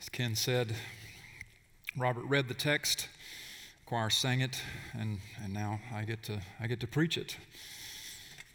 As 0.00 0.08
Ken 0.08 0.36
said, 0.36 0.76
Robert 1.96 2.24
read 2.24 2.46
the 2.46 2.54
text, 2.54 3.08
choir 3.84 4.10
sang 4.10 4.40
it, 4.40 4.62
and, 4.92 5.18
and 5.42 5.52
now 5.52 5.80
I 5.92 6.04
get, 6.04 6.22
to, 6.24 6.40
I 6.60 6.68
get 6.68 6.78
to 6.80 6.86
preach 6.86 7.18
it. 7.18 7.36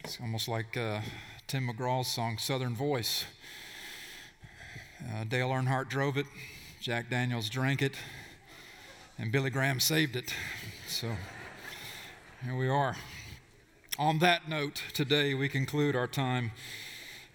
It's 0.02 0.18
almost 0.22 0.48
like 0.48 0.74
uh, 0.78 1.00
Tim 1.46 1.68
McGraw's 1.68 2.06
song, 2.06 2.38
Southern 2.38 2.74
Voice. 2.74 3.26
Uh, 5.02 5.24
Dale 5.24 5.50
Earnhardt 5.50 5.90
drove 5.90 6.16
it, 6.16 6.24
Jack 6.80 7.10
Daniels 7.10 7.50
drank 7.50 7.82
it, 7.82 7.94
and 9.18 9.30
Billy 9.30 9.50
Graham 9.50 9.80
saved 9.80 10.16
it. 10.16 10.32
So 10.88 11.12
here 12.42 12.56
we 12.56 12.68
are. 12.68 12.96
On 13.98 14.18
that 14.20 14.48
note, 14.48 14.82
today 14.94 15.34
we 15.34 15.50
conclude 15.50 15.94
our 15.94 16.06
time 16.06 16.52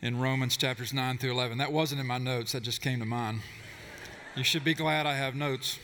in 0.01 0.19
Romans 0.19 0.57
chapters 0.57 0.93
9 0.93 1.19
through 1.19 1.31
11. 1.31 1.59
That 1.59 1.71
wasn't 1.71 2.01
in 2.01 2.07
my 2.07 2.17
notes, 2.17 2.53
that 2.53 2.63
just 2.63 2.81
came 2.81 2.97
to 2.97 3.05
mind. 3.05 3.41
You 4.39 4.45
should 4.45 4.63
be 4.63 4.73
glad 4.73 5.05
I 5.05 5.15
have 5.15 5.35
notes. 5.35 5.77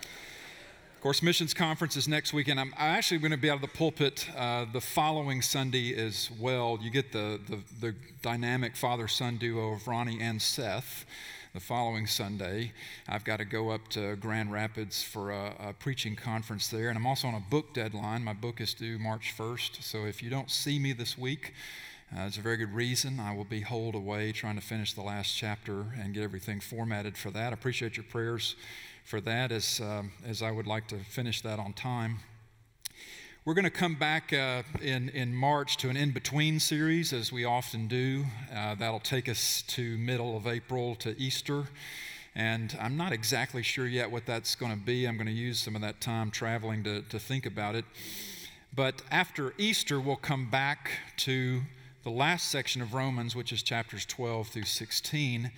Of 0.00 1.00
course, 1.02 1.22
missions 1.22 1.52
conference 1.52 1.94
is 1.94 2.08
next 2.08 2.32
weekend. 2.32 2.58
I'm, 2.58 2.72
actually 2.78 3.18
going 3.18 3.32
to 3.32 3.36
be 3.36 3.50
out 3.50 3.56
of 3.56 3.60
the 3.60 3.68
pulpit 3.68 4.26
uh, 4.34 4.64
the 4.72 4.80
following 4.80 5.42
Sunday 5.42 5.94
as 5.94 6.30
well. 6.40 6.78
You 6.80 6.90
get 6.90 7.12
the, 7.12 7.38
the, 7.46 7.58
the 7.82 7.94
dynamic 8.22 8.74
father 8.76 9.08
son 9.08 9.36
duo 9.36 9.74
of 9.74 9.86
Ronnie 9.86 10.22
and 10.22 10.40
Seth 10.40 11.04
the 11.52 11.60
following 11.60 12.06
Sunday. 12.06 12.72
I've 13.06 13.24
got 13.24 13.40
to 13.40 13.44
go 13.44 13.68
up 13.68 13.88
to 13.88 14.16
Grand 14.16 14.50
Rapids 14.50 15.02
for 15.02 15.30
a, 15.30 15.54
a, 15.60 15.72
preaching 15.74 16.16
conference 16.16 16.68
there, 16.68 16.88
and 16.88 16.96
I'm 16.96 17.06
also 17.06 17.28
on 17.28 17.34
a 17.34 17.50
book 17.50 17.74
deadline. 17.74 18.24
My 18.24 18.32
book 18.32 18.62
is 18.62 18.72
due 18.72 18.98
March 18.98 19.34
1st, 19.36 19.82
so 19.82 20.06
if 20.06 20.22
you 20.22 20.30
don't 20.30 20.50
see 20.50 20.78
me 20.78 20.94
this 20.94 21.18
week, 21.18 21.52
uh, 22.16 22.26
it's 22.26 22.36
a 22.36 22.40
very 22.40 22.56
good 22.56 22.72
reason. 22.72 23.18
I 23.18 23.34
will 23.34 23.44
be 23.44 23.62
holed 23.62 23.96
away 23.96 24.30
trying 24.30 24.54
to 24.54 24.60
finish 24.60 24.92
the 24.92 25.02
last 25.02 25.36
chapter 25.36 25.86
and 25.98 26.14
get 26.14 26.22
everything 26.22 26.60
formatted 26.60 27.18
for 27.18 27.32
that. 27.32 27.50
I 27.50 27.54
appreciate 27.54 27.96
your 27.96 28.04
prayers 28.04 28.54
for 29.04 29.20
that 29.22 29.50
as, 29.50 29.80
um, 29.80 30.12
as 30.24 30.40
I 30.40 30.52
would 30.52 30.68
like 30.68 30.86
to 30.88 30.98
finish 30.98 31.40
that 31.40 31.58
on 31.58 31.72
time. 31.72 32.18
We're 33.44 33.54
going 33.54 33.64
to 33.64 33.70
come 33.70 33.96
back 33.96 34.32
uh, 34.32 34.62
in, 34.80 35.08
in 35.08 35.34
March 35.34 35.76
to 35.78 35.90
an 35.90 35.96
in 35.96 36.12
between 36.12 36.60
series, 36.60 37.12
as 37.12 37.32
we 37.32 37.44
often 37.44 37.88
do. 37.88 38.26
Uh, 38.54 38.76
that'll 38.76 39.00
take 39.00 39.28
us 39.28 39.62
to 39.68 39.98
middle 39.98 40.36
of 40.36 40.46
April 40.46 40.94
to 40.96 41.18
Easter. 41.20 41.64
And 42.36 42.78
I'm 42.80 42.96
not 42.96 43.12
exactly 43.12 43.64
sure 43.64 43.88
yet 43.88 44.10
what 44.10 44.24
that's 44.24 44.54
going 44.54 44.72
to 44.72 44.78
be. 44.78 45.06
I'm 45.06 45.16
going 45.16 45.26
to 45.26 45.32
use 45.32 45.58
some 45.58 45.74
of 45.74 45.82
that 45.82 46.00
time 46.00 46.30
traveling 46.30 46.84
to, 46.84 47.02
to 47.02 47.18
think 47.18 47.44
about 47.44 47.74
it. 47.74 47.84
But 48.72 49.02
after 49.10 49.52
Easter, 49.58 50.00
we'll 50.00 50.16
come 50.16 50.48
back 50.48 50.90
to 51.18 51.62
the 52.04 52.10
last 52.10 52.50
section 52.50 52.82
of 52.82 52.92
Romans, 52.92 53.34
which 53.34 53.50
is 53.50 53.62
chapters 53.62 54.04
12 54.04 54.48
through 54.48 54.64
16 54.64 55.50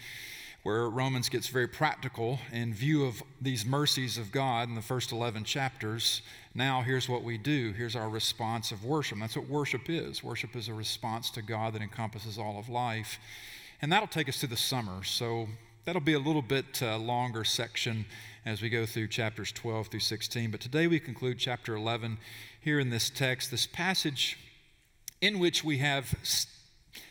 where 0.63 0.91
Romans 0.91 1.29
gets 1.29 1.47
very 1.47 1.69
practical 1.69 2.41
in 2.51 2.75
view 2.75 3.05
of 3.05 3.23
these 3.41 3.65
mercies 3.65 4.19
of 4.19 4.33
God 4.33 4.69
in 4.69 4.75
the 4.75 4.83
first 4.83 5.13
11 5.13 5.45
chapters. 5.45 6.23
Now, 6.57 6.83
here's 6.83 7.09
what 7.09 7.23
we 7.23 7.39
do. 7.39 7.71
Here's 7.71 7.95
our 7.95 8.09
response 8.09 8.73
of 8.73 8.85
worship. 8.85 9.17
That's 9.21 9.37
what 9.37 9.49
worship 9.49 9.89
is. 9.89 10.25
Worship 10.25 10.57
is 10.57 10.67
a 10.67 10.75
response 10.75 11.31
to 11.31 11.43
God 11.43 11.75
that 11.75 11.83
encompasses 11.83 12.37
all 12.37 12.59
of 12.59 12.69
life. 12.69 13.21
And 13.81 13.93
that'll 13.93 14.09
take 14.09 14.29
us 14.29 14.41
to 14.41 14.49
the 14.49 14.57
summer. 14.57 15.05
So 15.05 15.47
that'll 15.85 16.01
be 16.01 16.15
a 16.15 16.19
little 16.19 16.43
bit 16.43 16.83
uh, 16.83 16.99
longer 16.99 17.45
section 17.45 18.05
as 18.45 18.61
we 18.61 18.69
go 18.69 18.87
through 18.87 19.07
chapters 19.07 19.53
12 19.53 19.87
through 19.87 20.01
16. 20.01 20.51
But 20.51 20.61
today 20.61 20.89
we 20.89 20.99
conclude 20.99 21.39
chapter 21.39 21.77
11 21.77 22.19
here 22.61 22.81
in 22.81 22.91
this 22.91 23.09
text, 23.09 23.53
this 23.53 23.69
passage 23.69 24.37
in 25.27 25.39
which 25.39 25.65
we 25.65 25.79
have 25.79 26.15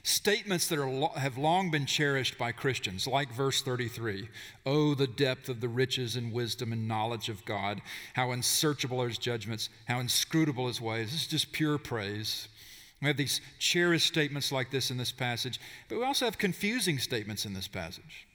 Statements 0.01 0.67
that 0.67 0.79
are, 0.79 1.19
have 1.19 1.37
long 1.37 1.71
been 1.71 1.85
cherished 1.87 2.37
by 2.37 2.51
Christians, 2.51 3.07
like 3.07 3.31
verse 3.33 3.61
33 3.61 4.29
Oh, 4.65 4.93
the 4.93 5.07
depth 5.07 5.49
of 5.49 5.61
the 5.61 5.67
riches 5.67 6.15
and 6.15 6.31
wisdom 6.31 6.71
and 6.71 6.87
knowledge 6.87 7.27
of 7.27 7.43
God, 7.45 7.81
how 8.13 8.31
unsearchable 8.31 9.01
are 9.01 9.07
his 9.07 9.17
judgments, 9.17 9.69
how 9.87 9.99
inscrutable 9.99 10.67
his 10.67 10.79
ways. 10.79 11.11
This 11.11 11.21
is 11.21 11.27
just 11.27 11.51
pure 11.51 11.77
praise. 11.77 12.47
We 13.01 13.07
have 13.07 13.17
these 13.17 13.41
cherished 13.59 14.07
statements 14.07 14.51
like 14.51 14.71
this 14.71 14.91
in 14.91 14.97
this 14.97 15.11
passage, 15.11 15.59
but 15.89 15.97
we 15.97 16.03
also 16.03 16.25
have 16.25 16.37
confusing 16.37 16.99
statements 16.99 17.45
in 17.45 17.53
this 17.53 17.67
passage. 17.67 18.27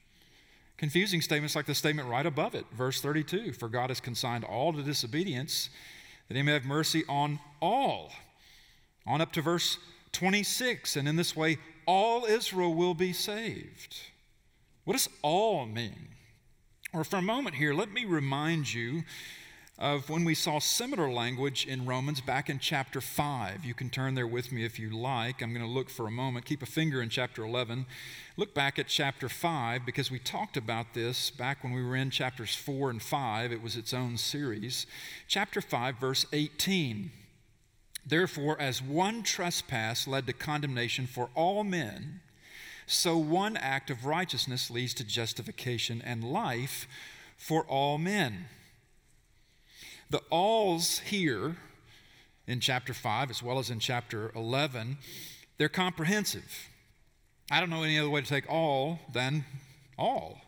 Confusing 0.77 1.21
statements 1.21 1.55
like 1.55 1.67
the 1.67 1.75
statement 1.75 2.09
right 2.09 2.27
above 2.27 2.55
it, 2.55 2.65
verse 2.73 3.01
32 3.01 3.53
For 3.53 3.69
God 3.69 3.91
has 3.91 4.01
consigned 4.01 4.45
all 4.45 4.73
to 4.73 4.83
disobedience, 4.83 5.71
that 6.29 6.37
he 6.37 6.43
may 6.43 6.53
have 6.53 6.65
mercy 6.65 7.05
on 7.09 7.39
all. 7.61 8.11
On 9.07 9.21
up 9.21 9.33
to 9.33 9.43
verse 9.43 9.79
26. 10.13 10.97
And 10.97 11.09
in 11.09 11.17
this 11.17 11.35
way, 11.35 11.59
all 11.87 12.25
Israel 12.25 12.75
will 12.75 12.95
be 12.95 13.13
saved. 13.13 13.97
What 14.85 14.95
does 14.95 15.09
all 15.23 15.67
mean? 15.67 16.09
Or 16.93 17.05
for 17.05 17.17
a 17.17 17.23
moment 17.23 17.57
here, 17.57 17.73
let 17.73 17.93
me 17.93 18.05
remind 18.05 18.75
you 18.75 19.03
of 19.81 20.11
when 20.11 20.25
we 20.25 20.35
saw 20.35 20.59
similar 20.59 21.11
language 21.11 21.67
in 21.67 21.87
Romans 21.87 22.21
back 22.21 22.51
in 22.51 22.59
chapter 22.59 23.01
5. 23.01 23.65
You 23.65 23.73
can 23.73 23.89
turn 23.89 24.15
there 24.15 24.27
with 24.27 24.53
me 24.53 24.63
if 24.65 24.79
you 24.79 24.91
like. 24.91 25.41
I'm 25.41 25.55
going 25.55 25.65
to 25.65 25.71
look 25.71 25.89
for 25.89 26.07
a 26.07 26.11
moment. 26.11 26.45
Keep 26.45 26.63
a 26.63 26.67
finger 26.67 27.01
in 27.01 27.09
chapter 27.09 27.45
11. 27.45 27.87
Look 28.37 28.55
back 28.55 28.79
at 28.79 28.89
chapter 28.89 29.29
5 29.29 29.87
because 29.87 30.11
we 30.11 30.19
talked 30.19 30.59
about 30.59 30.93
this 30.93 31.31
back 31.31 31.65
when 31.65 31.73
we 31.73 31.83
were 31.83 31.97
in 31.97 32.11
chapters 32.11 32.55
4 32.55 32.91
and 32.91 33.03
5. 33.03 33.53
It 33.53 33.63
was 33.63 33.75
its 33.75 33.95
own 33.95 34.19
series. 34.19 34.87
Chapter 35.27 35.63
5, 35.63 35.97
verse 35.97 36.27
18. 36.31 37.11
Therefore, 38.05 38.61
as 38.61 38.83
one 38.83 39.23
trespass 39.23 40.07
led 40.07 40.27
to 40.27 40.33
condemnation 40.33 41.07
for 41.07 41.31
all 41.35 41.65
men, 41.65 42.21
so 42.87 43.17
one 43.17 43.57
act 43.57 43.91
of 43.91 44.05
righteousness 44.05 44.71
leads 44.71 44.95
to 44.95 45.05
justification 45.05 46.03
and 46.05 46.25
life 46.25 46.89
for 47.37 47.65
all 47.65 47.99
men. 47.99 48.47
The 50.11 50.23
alls 50.31 50.99
here 50.99 51.57
in 52.49 52.59
chapter 52.59 52.93
5, 52.93 53.31
as 53.31 53.43
well 53.43 53.61
as 53.61 53.71
in 53.71 53.79
chapter 53.79 54.33
11, 54.35 54.99
they're 55.57 55.69
comprehensive. 55.69 56.69
I 57.51 57.61
don't 57.61 57.71
know 57.71 57.85
any 57.85 57.99
other 57.99 58.11
way 58.11 58.23
to 58.23 58.27
take 58.27 58.51
all 58.51 58.99
than 59.13 59.45
all. 59.97 60.41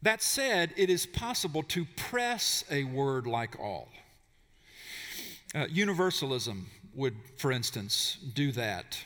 That 0.00 0.22
said, 0.22 0.72
it 0.76 0.88
is 0.88 1.04
possible 1.04 1.62
to 1.64 1.84
press 1.96 2.64
a 2.70 2.84
word 2.84 3.26
like 3.26 3.58
all. 3.60 3.88
Uh, 5.54 5.66
universalism 5.70 6.66
would, 6.94 7.14
for 7.36 7.52
instance, 7.52 8.18
do 8.34 8.52
that. 8.52 8.98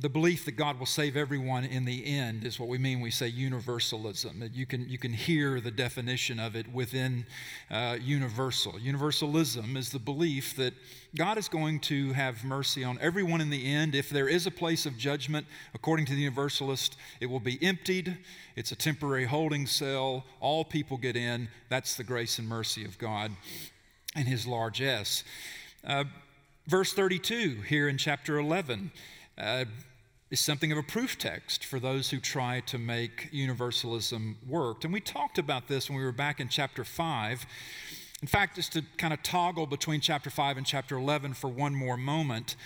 The 0.00 0.08
belief 0.08 0.46
that 0.46 0.52
God 0.52 0.78
will 0.78 0.86
save 0.86 1.14
everyone 1.14 1.64
in 1.64 1.84
the 1.84 2.06
end 2.06 2.44
is 2.44 2.58
what 2.58 2.70
we 2.70 2.78
mean 2.78 2.98
when 2.98 3.04
we 3.04 3.10
say 3.10 3.28
universalism. 3.28 4.42
You 4.54 4.64
can, 4.64 4.88
you 4.88 4.96
can 4.96 5.12
hear 5.12 5.60
the 5.60 5.70
definition 5.70 6.40
of 6.40 6.56
it 6.56 6.72
within 6.72 7.26
uh, 7.70 7.98
universal. 8.00 8.80
Universalism 8.80 9.76
is 9.76 9.90
the 9.90 9.98
belief 9.98 10.56
that 10.56 10.72
God 11.14 11.36
is 11.36 11.50
going 11.50 11.80
to 11.80 12.14
have 12.14 12.42
mercy 12.44 12.82
on 12.82 12.98
everyone 13.02 13.42
in 13.42 13.50
the 13.50 13.66
end. 13.66 13.94
If 13.94 14.08
there 14.08 14.26
is 14.26 14.46
a 14.46 14.50
place 14.50 14.86
of 14.86 14.96
judgment, 14.96 15.46
according 15.74 16.06
to 16.06 16.14
the 16.14 16.22
universalist, 16.22 16.96
it 17.20 17.26
will 17.26 17.38
be 17.38 17.62
emptied. 17.62 18.16
It's 18.56 18.72
a 18.72 18.76
temporary 18.76 19.26
holding 19.26 19.66
cell. 19.66 20.24
All 20.40 20.64
people 20.64 20.96
get 20.96 21.14
in. 21.14 21.48
That's 21.68 21.94
the 21.96 22.04
grace 22.04 22.38
and 22.38 22.48
mercy 22.48 22.86
of 22.86 22.96
God 22.96 23.32
and 24.16 24.26
His 24.26 24.46
largesse. 24.46 25.24
Uh, 25.84 26.04
verse 26.66 26.92
32 26.92 27.62
here 27.62 27.88
in 27.88 27.96
chapter 27.96 28.38
11 28.38 28.92
uh, 29.38 29.64
is 30.30 30.38
something 30.38 30.70
of 30.70 30.78
a 30.78 30.82
proof 30.82 31.16
text 31.16 31.64
for 31.64 31.80
those 31.80 32.10
who 32.10 32.20
try 32.20 32.60
to 32.60 32.78
make 32.78 33.28
universalism 33.32 34.36
work. 34.46 34.84
And 34.84 34.92
we 34.92 35.00
talked 35.00 35.38
about 35.38 35.68
this 35.68 35.88
when 35.88 35.98
we 35.98 36.04
were 36.04 36.12
back 36.12 36.38
in 36.38 36.48
chapter 36.48 36.84
5. 36.84 37.46
In 38.20 38.28
fact, 38.28 38.56
just 38.56 38.72
to 38.74 38.82
kind 38.98 39.14
of 39.14 39.22
toggle 39.22 39.66
between 39.66 40.00
chapter 40.00 40.28
5 40.28 40.58
and 40.58 40.66
chapter 40.66 40.96
11 40.96 41.32
for 41.32 41.48
one 41.48 41.74
more 41.74 41.96
moment, 41.96 42.56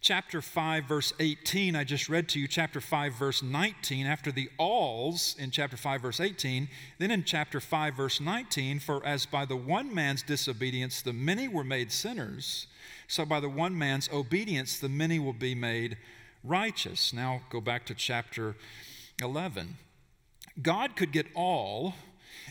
chapter 0.00 0.40
5, 0.40 0.84
verse 0.84 1.12
18, 1.20 1.76
I 1.76 1.84
just 1.84 2.08
read 2.08 2.28
to 2.30 2.40
you, 2.40 2.48
chapter 2.48 2.80
5, 2.80 3.12
verse 3.12 3.42
19, 3.42 4.06
after 4.06 4.32
the 4.32 4.48
alls 4.58 5.36
in 5.38 5.50
chapter 5.50 5.76
5, 5.76 6.00
verse 6.00 6.20
18, 6.20 6.68
then 6.98 7.10
in 7.10 7.22
chapter 7.22 7.60
5, 7.60 7.94
verse 7.94 8.20
19, 8.20 8.78
for 8.80 9.04
as 9.04 9.26
by 9.26 9.44
the 9.44 9.56
one 9.56 9.94
man's 9.94 10.22
disobedience 10.22 11.02
the 11.02 11.12
many 11.12 11.48
were 11.48 11.64
made 11.64 11.92
sinners, 11.92 12.66
so 13.08 13.26
by 13.26 13.40
the 13.40 13.48
one 13.48 13.76
man's 13.76 14.08
obedience 14.10 14.78
the 14.78 14.88
many 14.88 15.18
will 15.18 15.34
be 15.34 15.54
made 15.54 15.98
righteous. 16.42 17.12
Now 17.12 17.42
go 17.50 17.60
back 17.60 17.84
to 17.86 17.94
chapter 17.94 18.56
11. 19.22 19.76
God 20.62 20.96
could 20.96 21.12
get 21.12 21.26
all 21.34 21.94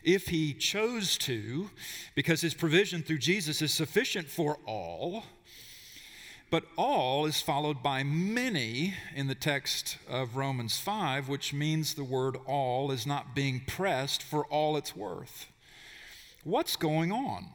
if 0.04 0.28
he 0.28 0.54
chose 0.54 1.18
to, 1.18 1.72
because 2.13 2.42
his 2.42 2.54
provision 2.54 3.01
through 3.01 3.18
Jesus 3.18 3.62
is 3.62 3.74
sufficient 3.74 4.30
for 4.30 4.60
all. 4.66 5.24
But 6.51 6.63
all 6.78 7.28
is 7.28 7.42
followed 7.42 7.84
by 7.84 8.01
many 8.01 8.96
in 9.16 9.28
the 9.28 9.36
text 9.36 9.98
of 10.10 10.36
Romans 10.36 10.80
5, 10.80 11.30
which 11.30 11.54
means 11.54 11.94
the 11.94 12.04
word 12.04 12.38
all 12.48 12.92
is 12.92 13.06
not 13.06 13.36
being 13.36 13.62
pressed 13.68 14.24
for 14.24 14.46
all 14.46 14.75
it's 14.75 14.96
worth. 14.96 15.46
What's 16.44 16.75
going 16.75 17.12
on 17.12 17.50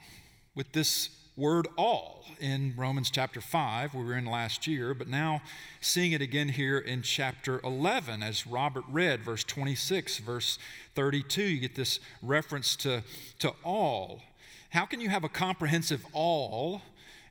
with 0.55 0.71
this 0.73 1.09
word 1.37 1.67
all 1.77 2.25
in 2.39 2.75
Romans 2.77 3.11
chapter 3.11 3.41
5, 3.41 3.95
we 3.95 4.05
were 4.05 4.17
in 4.17 4.27
last 4.27 4.69
year, 4.69 4.95
but 4.95 5.09
now 5.09 5.43
seeing 5.81 6.13
it 6.13 6.23
again 6.23 6.51
here 6.51 6.79
in 6.79 7.03
chapter 7.03 7.61
11 7.65 8.23
as 8.23 8.47
Robert 8.47 8.85
read, 8.89 9.25
verse 9.25 9.43
26, 9.43 10.19
verse 10.19 10.57
32, 10.95 11.43
you 11.43 11.61
get 11.61 11.75
this 11.75 11.99
reference 12.23 12.77
to, 12.77 13.03
to 13.41 13.53
all. 13.65 14.23
How 14.71 14.87
can 14.87 15.01
you 15.01 15.09
have 15.09 15.25
a 15.25 15.29
comprehensive 15.29 16.07
all 16.13 16.83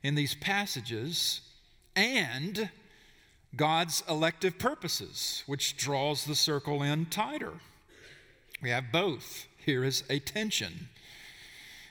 in 0.02 0.14
these 0.14 0.34
passages 0.34 1.40
and 1.96 2.70
God's 3.56 4.02
elective 4.08 4.58
purposes, 4.58 5.42
which 5.46 5.76
draws 5.76 6.24
the 6.24 6.34
circle 6.34 6.82
in 6.82 7.06
tighter? 7.06 7.52
We 8.62 8.70
have 8.70 8.90
both. 8.92 9.46
Here 9.58 9.84
is 9.84 10.04
a 10.10 10.18
tension. 10.18 10.88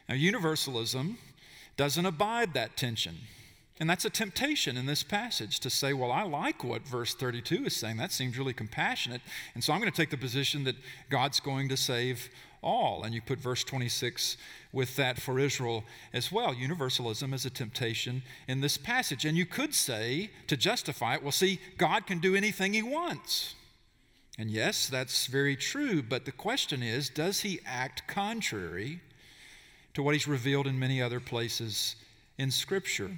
Now, 0.09 0.15
universalism 0.15 1.17
doesn't 1.77 2.05
abide 2.05 2.53
that 2.53 2.77
tension. 2.77 3.15
And 3.79 3.89
that's 3.89 4.05
a 4.05 4.09
temptation 4.09 4.77
in 4.77 4.85
this 4.85 5.03
passage 5.03 5.59
to 5.61 5.69
say, 5.69 5.93
well, 5.93 6.11
I 6.11 6.23
like 6.23 6.63
what 6.63 6.87
verse 6.87 7.15
32 7.15 7.65
is 7.65 7.75
saying. 7.75 7.97
That 7.97 8.11
seems 8.11 8.37
really 8.37 8.53
compassionate. 8.53 9.21
And 9.55 9.63
so 9.63 9.73
I'm 9.73 9.79
going 9.79 9.91
to 9.91 9.97
take 9.97 10.11
the 10.11 10.17
position 10.17 10.63
that 10.65 10.75
God's 11.09 11.39
going 11.39 11.69
to 11.69 11.77
save 11.77 12.29
all. 12.63 13.03
And 13.03 13.13
you 13.13 13.21
put 13.21 13.39
verse 13.39 13.63
26 13.63 14.37
with 14.71 14.95
that 14.95 15.21
for 15.21 15.39
Israel 15.39 15.83
as 16.13 16.31
well. 16.31 16.53
Universalism 16.53 17.33
is 17.33 17.45
a 17.45 17.49
temptation 17.49 18.23
in 18.47 18.61
this 18.61 18.77
passage. 18.77 19.25
And 19.25 19.37
you 19.37 19.45
could 19.45 19.73
say, 19.73 20.31
to 20.47 20.57
justify 20.57 21.15
it, 21.15 21.23
well, 21.23 21.31
see, 21.31 21.59
God 21.77 22.07
can 22.07 22.19
do 22.19 22.35
anything 22.35 22.73
he 22.73 22.83
wants. 22.83 23.55
And 24.39 24.49
yes, 24.49 24.87
that's 24.87 25.27
very 25.27 25.55
true. 25.55 26.01
But 26.01 26.25
the 26.25 26.31
question 26.31 26.81
is, 26.81 27.09
does 27.09 27.41
he 27.41 27.59
act 27.65 28.07
contrary 28.07 29.01
to 29.93 30.01
what 30.01 30.13
he's 30.13 30.27
revealed 30.27 30.67
in 30.67 30.77
many 30.79 31.01
other 31.01 31.19
places 31.19 31.95
in 32.37 32.51
Scripture. 32.51 33.11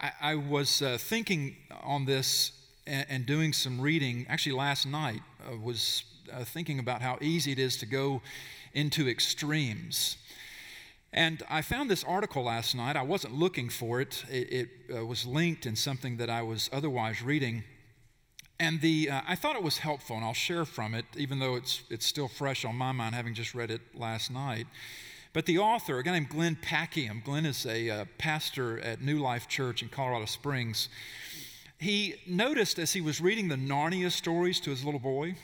I, 0.00 0.10
I 0.20 0.34
was 0.36 0.80
uh, 0.80 0.96
thinking 0.98 1.56
on 1.82 2.04
this 2.04 2.52
and, 2.86 3.06
and, 3.08 3.26
doing 3.26 3.52
some 3.52 3.80
reading. 3.80 4.26
Actually, 4.28 4.56
last 4.56 4.86
night 4.86 5.20
uh, 5.44 5.56
was 5.56 6.04
uh, 6.32 6.44
thinking 6.44 6.78
about 6.78 7.02
how 7.02 7.18
easy 7.20 7.52
it 7.52 7.58
is 7.58 7.76
to 7.78 7.86
go 7.86 8.22
into 8.72 9.08
extremes. 9.08 10.16
And 11.12 11.42
I 11.48 11.62
found 11.62 11.90
this 11.90 12.04
article 12.04 12.44
last 12.44 12.74
night. 12.74 12.96
I 12.96 13.02
wasn't 13.02 13.34
looking 13.34 13.70
for 13.70 14.00
it, 14.00 14.24
it, 14.30 14.52
it 14.52 14.68
uh, 14.94 15.06
was 15.06 15.24
linked 15.24 15.64
in 15.64 15.76
something 15.76 16.18
that 16.18 16.28
I 16.28 16.42
was 16.42 16.68
otherwise 16.72 17.22
reading. 17.22 17.64
And 18.58 18.80
the, 18.80 19.10
uh, 19.10 19.20
I 19.26 19.34
thought 19.34 19.56
it 19.56 19.62
was 19.62 19.78
helpful, 19.78 20.16
and 20.16 20.24
I'll 20.24 20.32
share 20.32 20.64
from 20.64 20.94
it, 20.94 21.04
even 21.16 21.38
though 21.38 21.56
it's, 21.56 21.82
it's 21.90 22.06
still 22.06 22.28
fresh 22.28 22.64
on 22.64 22.76
my 22.76 22.92
mind, 22.92 23.14
having 23.14 23.34
just 23.34 23.54
read 23.54 23.70
it 23.70 23.82
last 23.94 24.30
night. 24.30 24.66
But 25.32 25.44
the 25.44 25.58
author, 25.58 25.98
a 25.98 26.02
guy 26.02 26.12
named 26.12 26.30
Glenn 26.30 26.56
Packiam, 26.56 27.22
Glenn 27.22 27.44
is 27.44 27.66
a 27.66 27.90
uh, 27.90 28.04
pastor 28.16 28.78
at 28.80 29.02
New 29.02 29.18
Life 29.18 29.48
Church 29.48 29.82
in 29.82 29.90
Colorado 29.90 30.24
Springs. 30.24 30.88
He 31.78 32.14
noticed 32.26 32.78
as 32.78 32.94
he 32.94 33.02
was 33.02 33.20
reading 33.20 33.48
the 33.48 33.56
Narnia 33.56 34.10
stories 34.10 34.60
to 34.60 34.70
his 34.70 34.82
little 34.82 35.00
boy, 35.00 35.34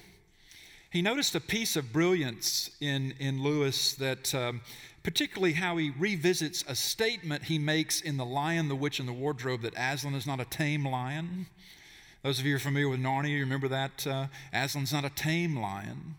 he 0.93 1.01
noticed 1.01 1.35
a 1.35 1.41
piece 1.41 1.75
of 1.75 1.91
brilliance 1.91 2.71
in, 2.79 3.15
in 3.19 3.43
Lewis 3.43 3.95
that, 3.95 4.35
um, 4.35 4.61
particularly 5.03 5.55
how 5.55 5.79
he 5.79 5.89
revisits 5.89 6.63
a 6.69 6.75
statement 6.75 7.45
he 7.45 7.59
makes 7.59 8.03
in 8.03 8.19
The 8.19 8.27
Lion, 8.27 8.69
the 8.69 8.77
Witch, 8.77 9.01
and 9.01 9.09
the 9.09 9.13
Wardrobe 9.15 9.63
that 9.63 9.73
Aslan 9.75 10.15
is 10.15 10.27
not 10.27 10.39
a 10.39 10.45
tame 10.45 10.87
lion. 10.87 11.47
Those 12.23 12.39
of 12.39 12.45
you 12.45 12.53
who 12.53 12.57
are 12.57 12.61
familiar 12.61 12.91
with 12.91 13.01
Narnia, 13.01 13.31
you 13.31 13.41
remember 13.41 13.69
that? 13.69 14.07
Uh, 14.07 14.27
Aslan's 14.53 14.93
not 14.93 15.07
a 15.07 15.11
tame 15.11 15.57
lion. 15.57 16.17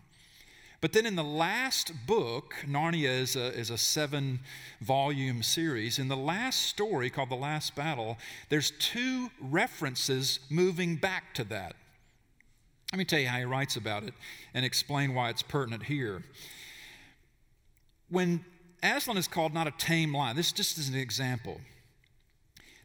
But 0.80 0.92
then 0.92 1.06
in 1.06 1.14
the 1.14 1.22
last 1.22 1.92
book, 2.04 2.56
Narnia 2.66 3.20
is 3.20 3.36
a, 3.36 3.56
is 3.56 3.70
a 3.70 3.78
seven 3.78 4.40
volume 4.80 5.44
series. 5.44 6.00
In 6.00 6.08
the 6.08 6.16
last 6.16 6.62
story 6.62 7.10
called 7.10 7.30
The 7.30 7.36
Last 7.36 7.76
Battle, 7.76 8.18
there's 8.48 8.72
two 8.72 9.30
references 9.40 10.40
moving 10.50 10.96
back 10.96 11.32
to 11.34 11.44
that. 11.44 11.76
Let 12.94 12.98
me 12.98 13.04
tell 13.04 13.18
you 13.18 13.26
how 13.26 13.38
he 13.38 13.44
writes 13.44 13.74
about 13.74 14.04
it 14.04 14.14
and 14.54 14.64
explain 14.64 15.14
why 15.16 15.28
it's 15.28 15.42
pertinent 15.42 15.82
here. 15.82 16.22
When 18.08 18.44
Aslan 18.84 19.16
is 19.16 19.26
called 19.26 19.52
not 19.52 19.66
a 19.66 19.72
tame 19.72 20.14
lion, 20.14 20.36
this 20.36 20.52
just 20.52 20.78
is 20.78 20.90
an 20.90 20.94
example. 20.94 21.60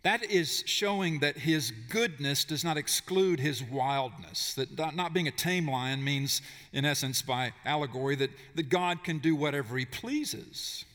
That 0.01 0.23
is 0.23 0.63
showing 0.65 1.19
that 1.19 1.37
his 1.37 1.69
goodness 1.91 2.43
does 2.43 2.63
not 2.63 2.75
exclude 2.75 3.39
his 3.39 3.61
wildness. 3.61 4.55
That 4.55 4.95
not 4.95 5.13
being 5.13 5.27
a 5.27 5.31
tame 5.31 5.69
lion 5.69 6.03
means, 6.03 6.41
in 6.73 6.85
essence, 6.85 7.21
by 7.21 7.53
allegory, 7.63 8.15
that, 8.15 8.31
that 8.55 8.67
God 8.69 9.03
can 9.03 9.19
do 9.19 9.35
whatever 9.35 9.77
he 9.77 9.85
pleases. 9.85 10.85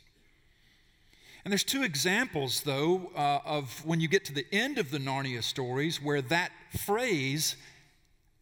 And 1.45 1.53
there's 1.53 1.63
two 1.63 1.85
examples, 1.85 2.63
though, 2.63 3.13
uh, 3.15 3.39
of 3.45 3.87
when 3.87 4.01
you 4.01 4.09
get 4.09 4.25
to 4.25 4.35
the 4.35 4.47
end 4.53 4.77
of 4.79 4.91
the 4.91 4.99
Narnia 4.99 5.45
stories 5.45 6.03
where 6.03 6.21
that 6.21 6.51
phrase, 6.85 7.55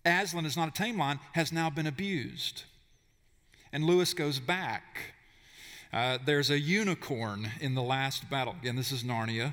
Aslan 0.05 0.47
is 0.47 0.57
not 0.57 0.69
a 0.69 0.73
tame 0.73 0.99
lion, 0.99 1.21
has 1.33 1.53
now 1.53 1.71
been 1.71 1.87
abused. 1.87 2.65
And 3.73 3.85
Lewis 3.85 4.15
goes 4.15 4.39
back. 4.39 5.15
Uh, 5.93 6.19
there's 6.25 6.51
a 6.51 6.59
unicorn 6.59 7.51
in 7.61 7.75
the 7.75 7.83
last 7.83 8.29
battle. 8.31 8.57
Again, 8.61 8.77
this 8.77 8.93
is 8.93 9.03
Narnia 9.03 9.53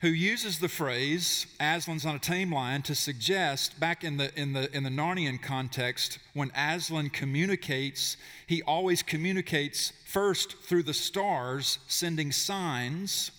who 0.00 0.08
uses 0.08 0.58
the 0.58 0.68
phrase 0.68 1.46
Aslan's 1.60 2.04
not 2.04 2.16
a 2.16 2.18
tame 2.18 2.52
lion 2.52 2.82
to 2.82 2.94
suggest 2.94 3.78
back 3.78 4.02
in 4.02 4.16
the 4.16 4.34
in 4.38 4.52
the 4.52 4.74
in 4.74 4.82
the 4.82 4.90
Narnian 4.90 5.40
context 5.40 6.18
when 6.34 6.50
Aslan 6.56 7.10
communicates 7.10 8.16
he 8.46 8.62
always 8.62 9.02
communicates 9.02 9.92
first 10.06 10.56
through 10.62 10.84
the 10.84 10.94
stars 10.94 11.78
sending 11.86 12.32
signs 12.32 13.30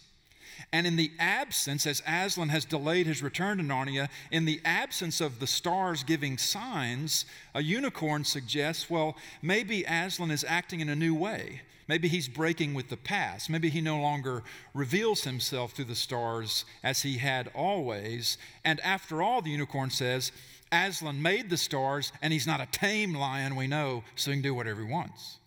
and 0.72 0.88
in 0.88 0.96
the 0.96 1.12
absence 1.20 1.86
as 1.86 2.02
Aslan 2.08 2.50
has 2.50 2.66
delayed 2.66 3.08
his 3.08 3.24
return 3.24 3.58
to 3.58 3.64
Narnia 3.64 4.10
in 4.32 4.46
the 4.46 4.62
absence 4.66 5.22
of 5.22 5.40
the 5.40 5.48
stars 5.48 6.04
giving 6.04 6.38
signs 6.38 7.26
a 7.54 7.62
unicorn 7.62 8.24
suggests 8.24 8.90
well 8.90 9.16
maybe 9.42 9.84
Aslan 9.84 10.32
is 10.32 10.46
acting 10.48 10.80
in 10.80 10.90
a 10.90 10.96
new 10.96 11.16
way 11.16 11.62
Maybe 11.92 12.08
he's 12.08 12.30
breaking 12.30 12.74
with 12.74 12.88
the 12.88 12.96
past. 12.96 13.50
Maybe 13.50 13.70
he 13.70 13.82
no 13.82 14.00
longer 14.00 14.44
reveals 14.74 15.26
himself 15.26 15.74
through 15.74 15.86
the 15.86 15.96
stars 15.96 16.64
as 16.84 17.02
he 17.02 17.18
had 17.18 17.52
always. 17.54 18.38
And 18.64 18.80
after 18.80 19.22
all, 19.22 19.42
the 19.42 19.50
unicorn 19.50 19.90
says, 19.90 20.32
Aslan 20.72 21.22
made 21.22 21.50
the 21.50 21.58
stars, 21.58 22.14
and 22.22 22.32
he's 22.32 22.48
not 22.48 22.62
a 22.62 22.66
tame 22.68 23.14
lion, 23.14 23.58
we 23.58 23.68
know, 23.68 24.06
so 24.16 24.32
he 24.32 24.38
can 24.38 24.42
do 24.42 24.54
whatever 24.54 24.82
he 24.82 24.90
wants. 24.90 25.40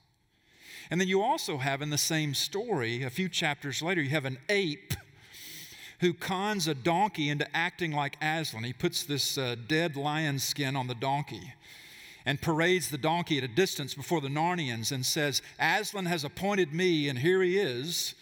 And 0.90 1.00
then 1.00 1.08
you 1.08 1.22
also 1.22 1.56
have 1.56 1.80
in 1.80 1.88
the 1.88 1.96
same 1.96 2.34
story, 2.34 3.02
a 3.02 3.08
few 3.08 3.30
chapters 3.30 3.80
later, 3.80 4.02
you 4.02 4.10
have 4.10 4.26
an 4.26 4.36
ape 4.50 4.92
who 6.04 6.12
cons 6.12 6.68
a 6.68 6.74
donkey 6.74 7.30
into 7.30 7.48
acting 7.56 7.90
like 7.90 8.18
Aslan. 8.20 8.62
He 8.62 8.74
puts 8.74 9.04
this 9.04 9.38
uh, 9.38 9.56
dead 9.66 9.96
lion 9.96 10.38
skin 10.38 10.76
on 10.76 10.86
the 10.86 10.94
donkey 10.94 11.54
and 12.26 12.42
parades 12.42 12.90
the 12.90 12.98
donkey 12.98 13.38
at 13.38 13.44
a 13.44 13.48
distance 13.48 13.94
before 13.94 14.20
the 14.20 14.28
Narnians 14.28 14.92
and 14.92 15.06
says, 15.06 15.40
Aslan 15.58 16.04
has 16.04 16.22
appointed 16.22 16.74
me, 16.74 17.08
and 17.08 17.20
here 17.20 17.42
he 17.42 17.56
is. 17.56 18.14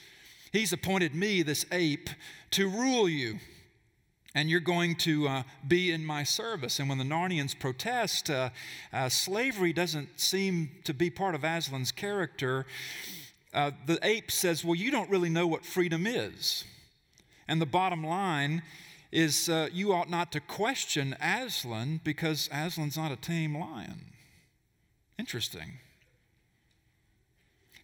He's 0.52 0.72
appointed 0.72 1.12
me, 1.12 1.42
this 1.42 1.66
ape, 1.72 2.08
to 2.52 2.68
rule 2.68 3.08
you. 3.08 3.40
And 4.32 4.48
you're 4.48 4.60
going 4.60 4.94
to 4.98 5.26
uh, 5.26 5.42
be 5.66 5.90
in 5.90 6.06
my 6.06 6.22
service. 6.22 6.78
And 6.78 6.88
when 6.88 6.98
the 6.98 7.04
Narnians 7.04 7.58
protest, 7.58 8.30
uh, 8.30 8.50
uh, 8.92 9.08
slavery 9.08 9.72
doesn't 9.72 10.20
seem 10.20 10.70
to 10.84 10.94
be 10.94 11.10
part 11.10 11.34
of 11.34 11.44
Aslan's 11.44 11.90
character. 11.90 12.64
Uh, 13.52 13.72
the 13.86 13.98
ape 14.04 14.30
says, 14.30 14.64
Well, 14.64 14.76
you 14.76 14.92
don't 14.92 15.10
really 15.10 15.30
know 15.30 15.48
what 15.48 15.64
freedom 15.64 16.06
is. 16.06 16.62
And 17.52 17.60
the 17.60 17.66
bottom 17.66 18.02
line 18.02 18.62
is 19.10 19.50
uh, 19.50 19.68
you 19.70 19.92
ought 19.92 20.08
not 20.08 20.32
to 20.32 20.40
question 20.40 21.14
Aslan 21.20 22.00
because 22.02 22.48
Aslan's 22.50 22.96
not 22.96 23.12
a 23.12 23.16
tame 23.16 23.54
lion. 23.54 24.06
Interesting. 25.18 25.80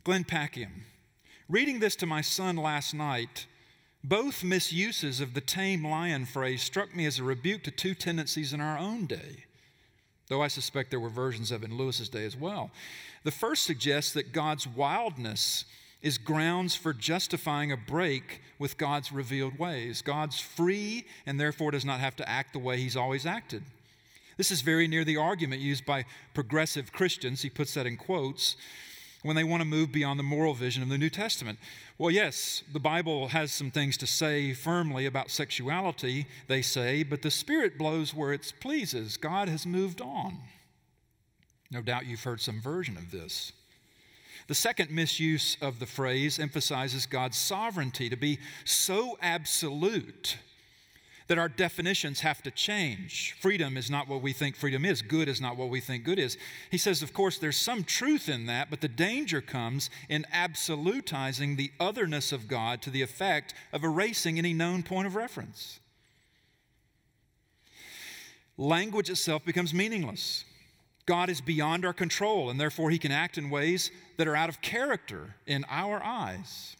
Glenn 0.04 0.24
Packiam. 0.24 0.84
Reading 1.50 1.80
this 1.80 1.96
to 1.96 2.06
my 2.06 2.22
son 2.22 2.56
last 2.56 2.94
night, 2.94 3.46
both 4.02 4.42
misuses 4.42 5.20
of 5.20 5.34
the 5.34 5.42
tame 5.42 5.86
lion 5.86 6.24
phrase 6.24 6.62
struck 6.62 6.96
me 6.96 7.04
as 7.04 7.18
a 7.18 7.22
rebuke 7.22 7.62
to 7.64 7.70
two 7.70 7.94
tendencies 7.94 8.54
in 8.54 8.62
our 8.62 8.78
own 8.78 9.04
day, 9.04 9.44
though 10.28 10.40
I 10.40 10.48
suspect 10.48 10.88
there 10.88 10.98
were 10.98 11.10
versions 11.10 11.52
of 11.52 11.62
it 11.62 11.68
in 11.68 11.76
Lewis's 11.76 12.08
day 12.08 12.24
as 12.24 12.38
well. 12.38 12.70
The 13.22 13.30
first 13.30 13.64
suggests 13.64 14.14
that 14.14 14.32
God's 14.32 14.66
wildness 14.66 15.66
is 16.02 16.18
grounds 16.18 16.74
for 16.74 16.92
justifying 16.92 17.72
a 17.72 17.76
break 17.76 18.40
with 18.58 18.78
God's 18.78 19.12
revealed 19.12 19.58
ways. 19.58 20.02
God's 20.02 20.38
free 20.38 21.06
and 21.26 21.40
therefore 21.40 21.72
does 21.72 21.84
not 21.84 22.00
have 22.00 22.16
to 22.16 22.28
act 22.28 22.52
the 22.52 22.58
way 22.58 22.76
he's 22.76 22.96
always 22.96 23.26
acted. 23.26 23.62
This 24.36 24.52
is 24.52 24.60
very 24.60 24.86
near 24.86 25.04
the 25.04 25.16
argument 25.16 25.60
used 25.60 25.84
by 25.84 26.04
progressive 26.34 26.92
Christians, 26.92 27.42
he 27.42 27.50
puts 27.50 27.74
that 27.74 27.86
in 27.86 27.96
quotes, 27.96 28.56
when 29.22 29.34
they 29.34 29.42
want 29.42 29.60
to 29.60 29.68
move 29.68 29.90
beyond 29.90 30.18
the 30.18 30.24
moral 30.24 30.54
vision 30.54 30.80
of 30.80 30.88
the 30.88 30.96
New 30.96 31.10
Testament. 31.10 31.58
Well, 31.98 32.12
yes, 32.12 32.62
the 32.72 32.78
Bible 32.78 33.28
has 33.28 33.50
some 33.50 33.72
things 33.72 33.96
to 33.96 34.06
say 34.06 34.54
firmly 34.54 35.06
about 35.06 35.30
sexuality, 35.30 36.26
they 36.46 36.62
say, 36.62 37.02
but 37.02 37.22
the 37.22 37.30
Spirit 37.32 37.76
blows 37.76 38.14
where 38.14 38.32
it 38.32 38.52
pleases. 38.60 39.16
God 39.16 39.48
has 39.48 39.66
moved 39.66 40.00
on. 40.00 40.38
No 41.72 41.82
doubt 41.82 42.06
you've 42.06 42.22
heard 42.22 42.40
some 42.40 42.60
version 42.60 42.96
of 42.96 43.10
this. 43.10 43.52
The 44.48 44.54
second 44.54 44.90
misuse 44.90 45.58
of 45.60 45.78
the 45.78 45.86
phrase 45.86 46.38
emphasizes 46.38 47.04
God's 47.04 47.36
sovereignty 47.36 48.08
to 48.08 48.16
be 48.16 48.38
so 48.64 49.18
absolute 49.20 50.38
that 51.26 51.38
our 51.38 51.50
definitions 51.50 52.20
have 52.20 52.42
to 52.42 52.50
change. 52.50 53.36
Freedom 53.38 53.76
is 53.76 53.90
not 53.90 54.08
what 54.08 54.22
we 54.22 54.32
think 54.32 54.56
freedom 54.56 54.86
is, 54.86 55.02
good 55.02 55.28
is 55.28 55.42
not 55.42 55.58
what 55.58 55.68
we 55.68 55.80
think 55.80 56.02
good 56.02 56.18
is. 56.18 56.38
He 56.70 56.78
says, 56.78 57.02
of 57.02 57.12
course, 57.12 57.36
there's 57.36 57.58
some 57.58 57.84
truth 57.84 58.30
in 58.30 58.46
that, 58.46 58.70
but 58.70 58.80
the 58.80 58.88
danger 58.88 59.42
comes 59.42 59.90
in 60.08 60.24
absolutizing 60.32 61.58
the 61.58 61.70
otherness 61.78 62.32
of 62.32 62.48
God 62.48 62.80
to 62.80 62.90
the 62.90 63.02
effect 63.02 63.52
of 63.74 63.84
erasing 63.84 64.38
any 64.38 64.54
known 64.54 64.82
point 64.82 65.06
of 65.06 65.14
reference. 65.14 65.80
Language 68.56 69.10
itself 69.10 69.44
becomes 69.44 69.74
meaningless. 69.74 70.46
God 71.08 71.30
is 71.30 71.40
beyond 71.40 71.86
our 71.86 71.94
control, 71.94 72.50
and 72.50 72.60
therefore 72.60 72.90
he 72.90 72.98
can 72.98 73.10
act 73.10 73.38
in 73.38 73.48
ways 73.48 73.90
that 74.18 74.28
are 74.28 74.36
out 74.36 74.50
of 74.50 74.60
character 74.60 75.36
in 75.46 75.64
our 75.70 76.04
eyes. 76.04 76.76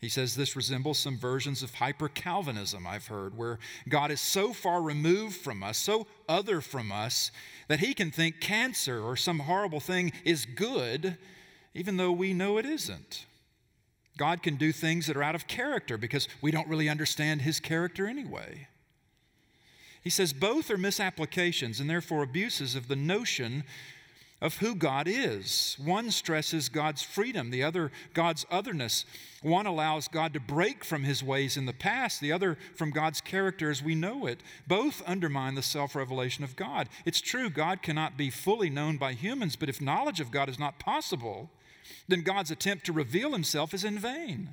He 0.00 0.08
says 0.08 0.34
this 0.34 0.56
resembles 0.56 0.98
some 0.98 1.16
versions 1.16 1.62
of 1.62 1.74
hyper 1.74 2.08
Calvinism 2.08 2.84
I've 2.84 3.06
heard, 3.06 3.36
where 3.36 3.60
God 3.88 4.10
is 4.10 4.20
so 4.20 4.52
far 4.52 4.82
removed 4.82 5.36
from 5.36 5.62
us, 5.62 5.78
so 5.78 6.08
other 6.28 6.60
from 6.60 6.90
us, 6.90 7.30
that 7.68 7.78
he 7.78 7.94
can 7.94 8.10
think 8.10 8.40
cancer 8.40 9.00
or 9.00 9.14
some 9.14 9.38
horrible 9.38 9.78
thing 9.78 10.10
is 10.24 10.46
good, 10.46 11.16
even 11.72 11.96
though 11.96 12.10
we 12.10 12.34
know 12.34 12.58
it 12.58 12.66
isn't. 12.66 13.24
God 14.18 14.42
can 14.42 14.56
do 14.56 14.72
things 14.72 15.06
that 15.06 15.16
are 15.16 15.22
out 15.22 15.36
of 15.36 15.46
character 15.46 15.96
because 15.96 16.26
we 16.42 16.50
don't 16.50 16.66
really 16.66 16.88
understand 16.88 17.42
his 17.42 17.60
character 17.60 18.08
anyway. 18.08 18.66
He 20.02 20.10
says 20.10 20.32
both 20.32 20.70
are 20.70 20.78
misapplications 20.78 21.80
and 21.80 21.88
therefore 21.88 22.22
abuses 22.22 22.74
of 22.74 22.88
the 22.88 22.96
notion 22.96 23.64
of 24.40 24.56
who 24.58 24.74
God 24.74 25.06
is. 25.06 25.76
One 25.82 26.10
stresses 26.10 26.70
God's 26.70 27.02
freedom, 27.02 27.50
the 27.50 27.62
other, 27.62 27.92
God's 28.14 28.46
otherness. 28.50 29.04
One 29.42 29.66
allows 29.66 30.08
God 30.08 30.32
to 30.32 30.40
break 30.40 30.82
from 30.82 31.04
his 31.04 31.22
ways 31.22 31.58
in 31.58 31.66
the 31.66 31.74
past, 31.74 32.20
the 32.20 32.32
other 32.32 32.56
from 32.74 32.90
God's 32.90 33.20
character 33.20 33.70
as 33.70 33.82
we 33.82 33.94
know 33.94 34.26
it. 34.26 34.40
Both 34.66 35.02
undermine 35.06 35.56
the 35.56 35.62
self 35.62 35.94
revelation 35.94 36.42
of 36.42 36.56
God. 36.56 36.88
It's 37.04 37.20
true, 37.20 37.50
God 37.50 37.82
cannot 37.82 38.16
be 38.16 38.30
fully 38.30 38.70
known 38.70 38.96
by 38.96 39.12
humans, 39.12 39.56
but 39.56 39.68
if 39.68 39.80
knowledge 39.80 40.20
of 40.20 40.30
God 40.30 40.48
is 40.48 40.58
not 40.58 40.78
possible, 40.78 41.50
then 42.08 42.22
God's 42.22 42.50
attempt 42.50 42.86
to 42.86 42.92
reveal 42.92 43.32
himself 43.32 43.74
is 43.74 43.84
in 43.84 43.98
vain. 43.98 44.50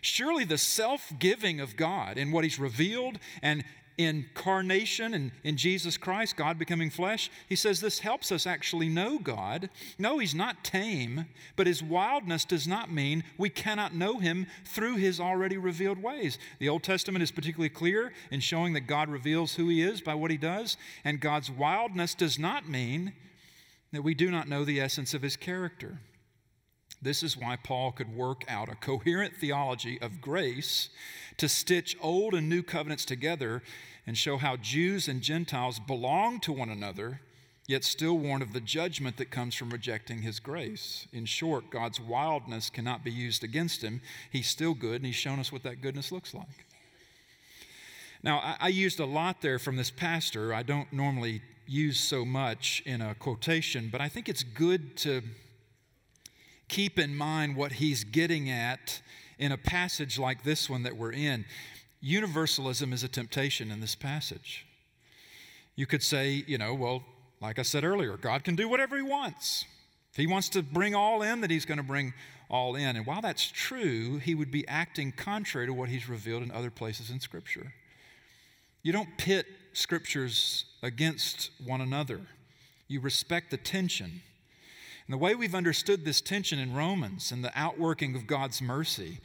Surely 0.00 0.44
the 0.44 0.58
self 0.58 1.12
giving 1.18 1.60
of 1.60 1.76
God 1.76 2.18
in 2.18 2.30
what 2.30 2.44
He's 2.44 2.58
revealed 2.58 3.18
and 3.40 3.64
incarnation 3.96 5.14
and 5.14 5.30
in 5.42 5.56
Jesus 5.56 5.96
Christ, 5.96 6.36
God 6.36 6.58
becoming 6.58 6.90
flesh, 6.90 7.30
he 7.48 7.56
says 7.56 7.80
this 7.80 8.00
helps 8.00 8.32
us 8.32 8.46
actually 8.46 8.88
know 8.88 9.18
God. 9.18 9.70
No, 9.98 10.18
he's 10.18 10.34
not 10.34 10.64
tame, 10.64 11.26
but 11.56 11.66
his 11.66 11.82
wildness 11.82 12.44
does 12.44 12.66
not 12.66 12.90
mean 12.90 13.24
we 13.38 13.50
cannot 13.50 13.94
know 13.94 14.18
him 14.18 14.46
through 14.64 14.96
his 14.96 15.20
already 15.20 15.56
revealed 15.56 16.02
ways. 16.02 16.38
The 16.58 16.68
Old 16.68 16.82
Testament 16.82 17.22
is 17.22 17.30
particularly 17.30 17.68
clear 17.68 18.12
in 18.30 18.40
showing 18.40 18.72
that 18.74 18.86
God 18.86 19.08
reveals 19.08 19.54
who 19.54 19.68
he 19.68 19.82
is 19.82 20.00
by 20.00 20.14
what 20.14 20.30
he 20.30 20.36
does, 20.36 20.76
and 21.04 21.20
God's 21.20 21.50
wildness 21.50 22.14
does 22.14 22.38
not 22.38 22.68
mean 22.68 23.12
that 23.92 24.02
we 24.02 24.14
do 24.14 24.30
not 24.30 24.48
know 24.48 24.64
the 24.64 24.80
essence 24.80 25.14
of 25.14 25.22
his 25.22 25.36
character. 25.36 26.00
This 27.04 27.22
is 27.22 27.36
why 27.36 27.56
Paul 27.56 27.92
could 27.92 28.16
work 28.16 28.44
out 28.48 28.70
a 28.70 28.76
coherent 28.76 29.36
theology 29.36 30.00
of 30.00 30.22
grace 30.22 30.88
to 31.36 31.50
stitch 31.50 31.96
old 32.00 32.34
and 32.34 32.48
new 32.48 32.62
covenants 32.62 33.04
together 33.04 33.62
and 34.06 34.16
show 34.16 34.38
how 34.38 34.56
Jews 34.56 35.06
and 35.06 35.20
Gentiles 35.20 35.78
belong 35.78 36.40
to 36.40 36.52
one 36.52 36.70
another, 36.70 37.20
yet 37.66 37.84
still 37.84 38.16
warn 38.16 38.40
of 38.40 38.54
the 38.54 38.60
judgment 38.60 39.18
that 39.18 39.30
comes 39.30 39.54
from 39.54 39.68
rejecting 39.68 40.22
his 40.22 40.40
grace. 40.40 41.06
In 41.12 41.26
short, 41.26 41.70
God's 41.70 42.00
wildness 42.00 42.70
cannot 42.70 43.04
be 43.04 43.12
used 43.12 43.44
against 43.44 43.82
him. 43.82 44.00
He's 44.30 44.48
still 44.48 44.72
good, 44.72 44.96
and 44.96 45.06
he's 45.06 45.14
shown 45.14 45.38
us 45.38 45.52
what 45.52 45.62
that 45.64 45.82
goodness 45.82 46.10
looks 46.10 46.32
like. 46.32 46.64
Now, 48.22 48.38
I, 48.38 48.56
I 48.60 48.68
used 48.68 48.98
a 48.98 49.04
lot 49.04 49.42
there 49.42 49.58
from 49.58 49.76
this 49.76 49.90
pastor. 49.90 50.54
I 50.54 50.62
don't 50.62 50.90
normally 50.90 51.42
use 51.66 52.00
so 52.00 52.24
much 52.24 52.82
in 52.86 53.02
a 53.02 53.14
quotation, 53.14 53.90
but 53.92 54.00
I 54.00 54.08
think 54.08 54.30
it's 54.30 54.42
good 54.42 54.96
to 54.98 55.22
keep 56.68 56.98
in 56.98 57.16
mind 57.16 57.56
what 57.56 57.72
he's 57.72 58.04
getting 58.04 58.50
at 58.50 59.00
in 59.38 59.52
a 59.52 59.58
passage 59.58 60.18
like 60.18 60.44
this 60.44 60.70
one 60.70 60.82
that 60.84 60.96
we're 60.96 61.12
in. 61.12 61.44
Universalism 62.00 62.92
is 62.92 63.02
a 63.02 63.08
temptation 63.08 63.70
in 63.70 63.80
this 63.80 63.94
passage. 63.94 64.66
You 65.76 65.86
could 65.86 66.02
say, 66.02 66.44
you 66.46 66.58
know, 66.58 66.74
well, 66.74 67.02
like 67.40 67.58
I 67.58 67.62
said 67.62 67.84
earlier, 67.84 68.16
God 68.16 68.44
can 68.44 68.56
do 68.56 68.68
whatever 68.68 68.96
he 68.96 69.02
wants. 69.02 69.64
If 70.12 70.16
he 70.16 70.26
wants 70.26 70.48
to 70.50 70.62
bring 70.62 70.94
all 70.94 71.22
in, 71.22 71.40
that 71.40 71.50
he's 71.50 71.64
going 71.64 71.78
to 71.78 71.84
bring 71.84 72.14
all 72.48 72.76
in. 72.76 72.96
And 72.96 73.04
while 73.04 73.20
that's 73.20 73.50
true, 73.50 74.18
he 74.18 74.34
would 74.34 74.50
be 74.50 74.66
acting 74.68 75.12
contrary 75.12 75.66
to 75.66 75.74
what 75.74 75.88
he's 75.88 76.08
revealed 76.08 76.42
in 76.42 76.52
other 76.52 76.70
places 76.70 77.10
in 77.10 77.18
Scripture. 77.18 77.72
You 78.82 78.92
don't 78.92 79.08
pit 79.18 79.46
scriptures 79.72 80.66
against 80.82 81.50
one 81.64 81.80
another, 81.80 82.20
you 82.86 83.00
respect 83.00 83.50
the 83.50 83.56
tension. 83.56 84.22
And 85.06 85.14
the 85.14 85.18
way 85.18 85.34
we've 85.34 85.54
understood 85.54 86.04
this 86.04 86.20
tension 86.20 86.58
in 86.58 86.74
Romans 86.74 87.30
and 87.30 87.44
the 87.44 87.52
outworking 87.54 88.14
of 88.16 88.26
God's 88.26 88.62
mercy 88.62 89.20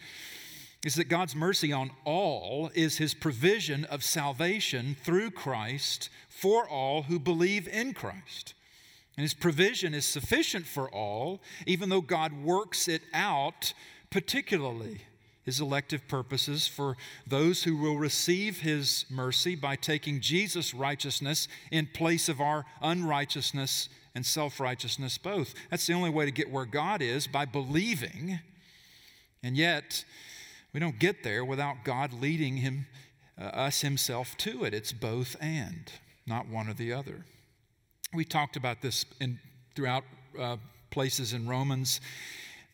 is 0.86 0.96
that 0.96 1.06
God's 1.06 1.36
mercy 1.36 1.74
on 1.74 1.92
all 2.06 2.72
is 2.74 2.98
his 2.98 3.14
provision 3.14 3.86
of 3.86 4.04
salvation 4.04 4.96
through 5.04 5.32
Christ 5.32 6.10
for 6.28 6.68
all 6.68 7.04
who 7.04 7.20
believe 7.20 7.68
in 7.68 7.94
Christ. 7.94 8.54
And 9.18 9.24
his 9.24 9.34
provision 9.34 9.94
is 9.94 10.06
sufficient 10.06 10.66
for 10.66 10.90
all, 10.90 11.42
even 11.66 11.90
though 11.90 12.02
God 12.02 12.32
works 12.32 12.88
it 12.88 13.02
out 13.14 13.74
particularly 14.10 15.02
his 15.44 15.60
elective 15.60 16.08
purposes 16.08 16.68
for 16.68 16.96
those 17.26 17.64
who 17.64 17.76
will 17.76 17.98
receive 17.98 18.62
his 18.62 19.06
mercy 19.10 19.56
by 19.56 19.76
taking 19.76 20.22
Jesus' 20.22 20.74
righteousness 20.74 21.48
in 21.72 21.88
place 21.88 22.30
of 22.30 22.40
our 22.40 22.66
unrighteousness 22.82 23.90
and 24.16 24.26
self 24.26 24.60
righteousness 24.60 25.18
both. 25.18 25.54
That's 25.70 25.86
the 25.88 25.94
only 25.94 26.10
way 26.10 26.26
to 26.26 26.32
get 26.32 26.52
where 26.52 26.66
God 26.66 27.02
is 27.02 27.28
by 27.28 27.46
believing. 27.46 28.40
And 29.44 29.56
yet, 29.56 30.04
we 30.74 30.80
don't 30.80 31.00
get 31.00 31.24
there 31.24 31.46
without 31.46 31.84
God 31.84 32.14
leading 32.14 32.58
him, 32.58 32.88
uh, 33.40 33.46
us 33.46 33.82
himself 33.82 34.36
to 34.38 34.64
it. 34.66 34.74
It's 34.74 34.92
both 34.92 35.36
and, 35.42 35.92
not 36.28 36.48
one 36.48 36.68
or 36.68 36.74
the 36.74 36.94
other. 36.94 37.26
We 38.14 38.26
talked 38.26 38.56
about 38.56 38.82
this 38.82 39.06
in, 39.22 39.40
throughout 39.76 40.04
uh, 40.38 40.58
places 40.92 41.34
in 41.34 41.48
Romans. 41.48 42.02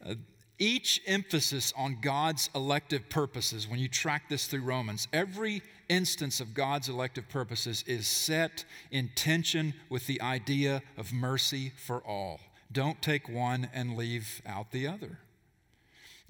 Uh, 0.05 0.15
each 0.57 1.01
emphasis 1.05 1.73
on 1.77 1.97
God's 2.01 2.49
elective 2.55 3.09
purposes, 3.09 3.67
when 3.67 3.79
you 3.79 3.89
track 3.89 4.29
this 4.29 4.47
through 4.47 4.61
Romans, 4.61 5.07
every 5.11 5.61
instance 5.89 6.39
of 6.39 6.53
God's 6.53 6.89
elective 6.89 7.29
purposes 7.29 7.83
is 7.87 8.07
set 8.07 8.65
in 8.91 9.09
tension 9.15 9.73
with 9.89 10.07
the 10.07 10.21
idea 10.21 10.81
of 10.97 11.13
mercy 11.13 11.71
for 11.75 11.99
all. 11.99 12.39
Don't 12.71 13.01
take 13.01 13.29
one 13.29 13.69
and 13.73 13.95
leave 13.95 14.41
out 14.45 14.71
the 14.71 14.87
other. 14.87 15.19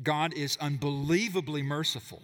God 0.03 0.33
is 0.33 0.57
unbelievably 0.59 1.63
merciful 1.63 2.23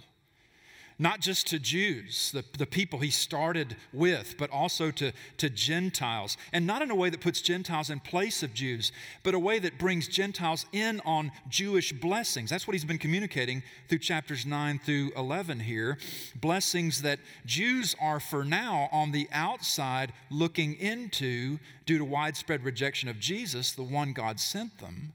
not 1.01 1.19
just 1.19 1.47
to 1.47 1.57
Jews, 1.57 2.31
the, 2.31 2.45
the 2.59 2.67
people 2.67 2.99
he 2.99 3.09
started 3.09 3.75
with, 3.91 4.35
but 4.37 4.51
also 4.51 4.91
to, 4.91 5.11
to 5.37 5.49
Gentiles. 5.49 6.37
And 6.53 6.67
not 6.67 6.83
in 6.83 6.91
a 6.91 6.95
way 6.95 7.09
that 7.09 7.21
puts 7.21 7.41
Gentiles 7.41 7.89
in 7.89 7.99
place 7.99 8.43
of 8.43 8.53
Jews, 8.53 8.91
but 9.23 9.33
a 9.33 9.39
way 9.39 9.57
that 9.57 9.79
brings 9.79 10.07
Gentiles 10.07 10.67
in 10.71 11.01
on 11.03 11.31
Jewish 11.49 11.91
blessings. 11.91 12.51
That's 12.51 12.67
what 12.67 12.73
he's 12.73 12.85
been 12.85 12.99
communicating 12.99 13.63
through 13.89 13.97
chapters 13.97 14.45
9 14.45 14.79
through 14.85 15.11
11 15.17 15.61
here. 15.61 15.97
Blessings 16.39 17.01
that 17.01 17.17
Jews 17.47 17.95
are 17.99 18.19
for 18.19 18.45
now 18.45 18.87
on 18.91 19.11
the 19.11 19.27
outside 19.31 20.13
looking 20.29 20.75
into 20.75 21.57
due 21.87 21.97
to 21.97 22.05
widespread 22.05 22.63
rejection 22.63 23.09
of 23.09 23.19
Jesus, 23.19 23.71
the 23.71 23.81
one 23.81 24.13
God 24.13 24.39
sent 24.39 24.77
them. 24.77 25.13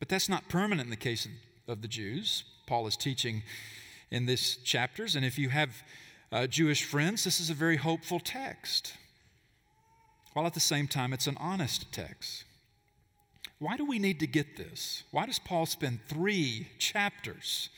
But 0.00 0.08
that's 0.08 0.28
not 0.28 0.48
permanent 0.48 0.88
in 0.88 0.90
the 0.90 0.96
case 0.96 1.24
of, 1.24 1.30
of 1.68 1.82
the 1.82 1.88
Jews. 1.88 2.42
Paul 2.66 2.88
is 2.88 2.96
teaching 2.96 3.44
in 4.10 4.26
these 4.26 4.56
chapters. 4.56 5.16
And 5.16 5.24
if 5.24 5.38
you 5.38 5.48
have 5.48 5.82
uh, 6.32 6.46
Jewish 6.46 6.84
friends, 6.84 7.24
this 7.24 7.40
is 7.40 7.50
a 7.50 7.54
very 7.54 7.76
hopeful 7.76 8.20
text, 8.20 8.94
while 10.32 10.46
at 10.46 10.54
the 10.54 10.60
same 10.60 10.88
time, 10.88 11.12
it's 11.12 11.26
an 11.26 11.36
honest 11.38 11.92
text. 11.92 12.44
Why 13.58 13.76
do 13.76 13.84
we 13.84 13.98
need 13.98 14.20
to 14.20 14.26
get 14.26 14.56
this? 14.56 15.04
Why 15.10 15.26
does 15.26 15.38
Paul 15.38 15.66
spend 15.66 16.00
three 16.08 16.68
chapters? 16.78 17.70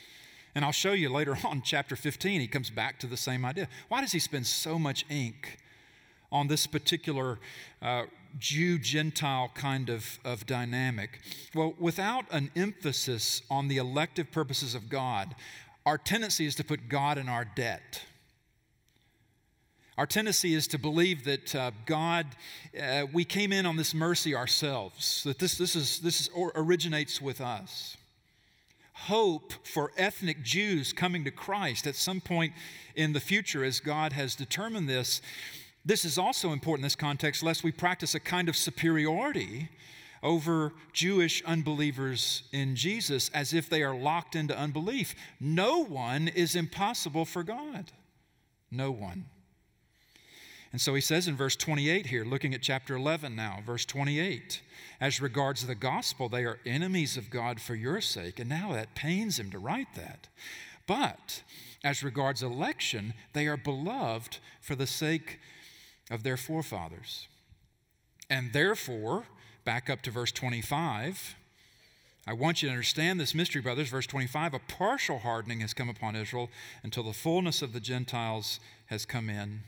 And 0.54 0.64
I'll 0.64 0.72
show 0.72 0.92
you 0.92 1.10
later 1.10 1.36
on, 1.44 1.62
chapter 1.62 1.96
15, 1.96 2.40
he 2.40 2.48
comes 2.48 2.70
back 2.70 2.98
to 3.00 3.06
the 3.06 3.16
same 3.16 3.44
idea. 3.44 3.68
Why 3.88 4.00
does 4.00 4.12
he 4.12 4.18
spend 4.18 4.46
so 4.46 4.78
much 4.78 5.04
ink 5.10 5.58
on 6.32 6.48
this 6.48 6.66
particular 6.66 7.38
uh, 7.82 8.04
Jew 8.38 8.78
Gentile 8.78 9.50
kind 9.54 9.90
of, 9.90 10.18
of 10.24 10.46
dynamic? 10.46 11.20
Well, 11.54 11.74
without 11.78 12.24
an 12.30 12.50
emphasis 12.56 13.42
on 13.50 13.68
the 13.68 13.76
elective 13.76 14.32
purposes 14.32 14.74
of 14.74 14.88
God, 14.88 15.34
our 15.86 15.96
tendency 15.96 16.44
is 16.44 16.56
to 16.56 16.64
put 16.64 16.88
God 16.88 17.16
in 17.16 17.28
our 17.28 17.44
debt. 17.44 18.02
Our 19.96 20.06
tendency 20.06 20.52
is 20.52 20.66
to 20.68 20.78
believe 20.78 21.24
that 21.24 21.54
uh, 21.54 21.70
God, 21.86 22.26
uh, 22.78 23.06
we 23.12 23.24
came 23.24 23.52
in 23.52 23.64
on 23.64 23.76
this 23.76 23.94
mercy 23.94 24.34
ourselves, 24.34 25.22
that 25.22 25.38
this, 25.38 25.56
this, 25.56 25.74
is, 25.74 26.00
this 26.00 26.20
is, 26.20 26.30
originates 26.54 27.22
with 27.22 27.40
us. 27.40 27.96
Hope 28.92 29.52
for 29.64 29.92
ethnic 29.96 30.42
Jews 30.42 30.92
coming 30.92 31.24
to 31.24 31.30
Christ 31.30 31.86
at 31.86 31.94
some 31.94 32.20
point 32.20 32.52
in 32.94 33.12
the 33.12 33.20
future, 33.20 33.64
as 33.64 33.78
God 33.78 34.12
has 34.12 34.34
determined 34.34 34.88
this. 34.88 35.22
This 35.84 36.04
is 36.04 36.18
also 36.18 36.52
important 36.52 36.80
in 36.80 36.86
this 36.86 36.96
context, 36.96 37.42
lest 37.42 37.62
we 37.62 37.72
practice 37.72 38.14
a 38.14 38.20
kind 38.20 38.48
of 38.48 38.56
superiority 38.56 39.68
over 40.22 40.72
Jewish 40.92 41.42
unbelievers 41.44 42.42
in 42.52 42.76
Jesus 42.76 43.30
as 43.34 43.52
if 43.52 43.68
they 43.68 43.82
are 43.82 43.94
locked 43.94 44.34
into 44.34 44.56
unbelief. 44.56 45.14
No 45.40 45.84
one 45.84 46.28
is 46.28 46.56
impossible 46.56 47.24
for 47.24 47.42
God. 47.42 47.92
No 48.70 48.90
one. 48.90 49.26
And 50.72 50.80
so 50.80 50.94
he 50.94 51.00
says 51.00 51.28
in 51.28 51.36
verse 51.36 51.56
28 51.56 52.06
here, 52.06 52.24
looking 52.24 52.52
at 52.52 52.60
chapter 52.60 52.96
11 52.96 53.34
now, 53.34 53.60
verse 53.64 53.84
28, 53.84 54.60
as 55.00 55.20
regards 55.20 55.66
the 55.66 55.74
gospel, 55.74 56.28
they 56.28 56.44
are 56.44 56.58
enemies 56.66 57.16
of 57.16 57.30
God 57.30 57.60
for 57.60 57.74
your 57.74 58.00
sake. 58.00 58.38
And 58.38 58.48
now 58.48 58.72
that 58.72 58.94
pains 58.94 59.38
him 59.38 59.50
to 59.52 59.58
write 59.58 59.94
that. 59.94 60.28
But 60.86 61.42
as 61.82 62.02
regards 62.02 62.42
election, 62.42 63.14
they 63.32 63.46
are 63.46 63.56
beloved 63.56 64.38
for 64.60 64.74
the 64.74 64.86
sake 64.86 65.38
of 66.10 66.22
their 66.22 66.36
forefathers. 66.36 67.28
And 68.28 68.52
therefore, 68.52 69.24
back 69.66 69.90
up 69.90 70.00
to 70.02 70.10
verse 70.12 70.32
25. 70.32 71.34
I 72.26 72.32
want 72.32 72.62
you 72.62 72.68
to 72.68 72.72
understand 72.72 73.20
this 73.20 73.34
mystery, 73.34 73.60
brothers. 73.60 73.88
Verse 73.88 74.06
25 74.06 74.54
a 74.54 74.58
partial 74.60 75.18
hardening 75.18 75.60
has 75.60 75.74
come 75.74 75.90
upon 75.90 76.16
Israel 76.16 76.48
until 76.82 77.02
the 77.02 77.12
fullness 77.12 77.60
of 77.60 77.72
the 77.72 77.80
Gentiles 77.80 78.60
has 78.86 79.04
come 79.04 79.28
in. 79.28 79.64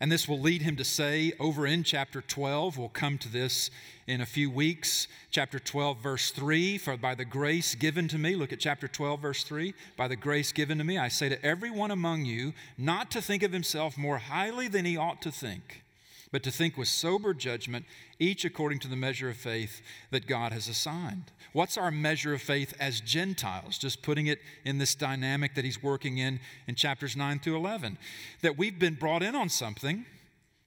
And 0.00 0.12
this 0.12 0.28
will 0.28 0.38
lead 0.38 0.62
him 0.62 0.76
to 0.76 0.84
say 0.84 1.32
over 1.40 1.66
in 1.66 1.82
chapter 1.82 2.22
12, 2.22 2.78
we'll 2.78 2.88
come 2.88 3.18
to 3.18 3.28
this 3.28 3.68
in 4.06 4.20
a 4.20 4.26
few 4.26 4.48
weeks. 4.48 5.08
Chapter 5.32 5.58
12, 5.58 5.98
verse 5.98 6.30
3 6.30 6.78
For 6.78 6.96
by 6.96 7.16
the 7.16 7.24
grace 7.24 7.74
given 7.74 8.06
to 8.08 8.18
me, 8.18 8.36
look 8.36 8.52
at 8.52 8.60
chapter 8.60 8.86
12, 8.86 9.20
verse 9.20 9.42
3 9.42 9.74
By 9.96 10.06
the 10.06 10.14
grace 10.14 10.52
given 10.52 10.78
to 10.78 10.84
me, 10.84 10.98
I 10.98 11.08
say 11.08 11.28
to 11.28 11.44
everyone 11.44 11.90
among 11.90 12.26
you 12.26 12.52
not 12.76 13.10
to 13.10 13.20
think 13.20 13.42
of 13.42 13.52
himself 13.52 13.98
more 13.98 14.18
highly 14.18 14.68
than 14.68 14.84
he 14.84 14.96
ought 14.96 15.20
to 15.22 15.32
think 15.32 15.82
but 16.30 16.42
to 16.42 16.50
think 16.50 16.76
with 16.76 16.88
sober 16.88 17.32
judgment, 17.32 17.86
each 18.18 18.44
according 18.44 18.78
to 18.80 18.88
the 18.88 18.96
measure 18.96 19.30
of 19.30 19.36
faith 19.36 19.80
that 20.10 20.26
God 20.26 20.52
has 20.52 20.68
assigned. 20.68 21.32
What's 21.52 21.78
our 21.78 21.90
measure 21.90 22.34
of 22.34 22.42
faith 22.42 22.74
as 22.78 23.00
Gentiles? 23.00 23.78
Just 23.78 24.02
putting 24.02 24.26
it 24.26 24.40
in 24.64 24.78
this 24.78 24.94
dynamic 24.94 25.54
that 25.54 25.64
he's 25.64 25.82
working 25.82 26.18
in 26.18 26.40
in 26.66 26.74
chapters 26.74 27.16
9 27.16 27.38
through 27.38 27.56
11. 27.56 27.98
That 28.42 28.58
we've 28.58 28.78
been 28.78 28.94
brought 28.94 29.22
in 29.22 29.34
on 29.34 29.48
something 29.48 30.04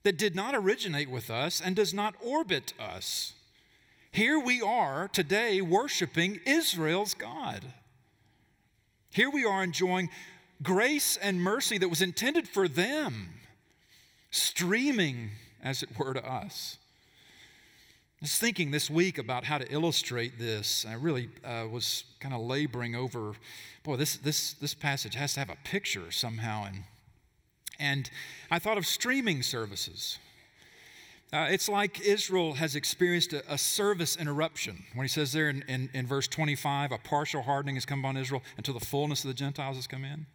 that 0.03 0.17
did 0.17 0.35
not 0.35 0.55
originate 0.55 1.09
with 1.09 1.29
us 1.29 1.61
and 1.61 1.75
does 1.75 1.93
not 1.93 2.15
orbit 2.21 2.73
us. 2.79 3.33
Here 4.11 4.39
we 4.39 4.61
are 4.61 5.07
today 5.07 5.61
worshiping 5.61 6.39
Israel's 6.45 7.13
God. 7.13 7.63
Here 9.11 9.29
we 9.29 9.45
are 9.45 9.63
enjoying 9.63 10.09
grace 10.63 11.17
and 11.17 11.41
mercy 11.41 11.77
that 11.77 11.89
was 11.89 12.01
intended 12.01 12.47
for 12.47 12.67
them, 12.67 13.29
streaming 14.31 15.31
as 15.63 15.83
it 15.83 15.89
were, 15.97 16.13
to 16.13 16.25
us. 16.25 16.77
I 18.21 18.25
was 18.25 18.37
thinking 18.37 18.69
this 18.69 18.89
week 18.89 19.17
about 19.17 19.45
how 19.45 19.57
to 19.57 19.71
illustrate 19.71 20.37
this. 20.37 20.85
I 20.87 20.93
really 20.93 21.29
uh, 21.43 21.65
was 21.71 22.03
kind 22.19 22.35
of 22.35 22.41
laboring 22.41 22.95
over, 22.95 23.33
boy, 23.83 23.95
this, 23.95 24.17
this, 24.17 24.53
this 24.53 24.75
passage 24.75 25.15
has 25.15 25.33
to 25.33 25.39
have 25.39 25.49
a 25.49 25.57
picture 25.63 26.11
somehow. 26.11 26.65
And, 26.65 26.83
and 27.79 28.11
I 28.51 28.59
thought 28.59 28.77
of 28.77 28.85
streaming 28.85 29.41
services. 29.41 30.19
Uh, 31.33 31.47
it's 31.49 31.67
like 31.67 32.01
Israel 32.01 32.53
has 32.53 32.75
experienced 32.75 33.33
a, 33.33 33.41
a, 33.51 33.57
service 33.57 34.17
interruption. 34.17 34.83
When 34.93 35.05
he 35.05 35.07
says 35.07 35.31
there 35.31 35.49
in, 35.49 35.63
in, 35.67 35.89
in, 35.93 36.05
verse 36.05 36.27
25, 36.27 36.91
a 36.91 36.97
partial 36.97 37.41
hardening 37.41 37.75
has 37.75 37.85
come 37.85 38.01
upon 38.01 38.17
Israel 38.17 38.43
until 38.57 38.73
the 38.73 38.85
fullness 38.85 39.23
of 39.23 39.29
the 39.29 39.33
Gentiles 39.33 39.77
has 39.77 39.87
come 39.87 40.03
in. 40.03 40.25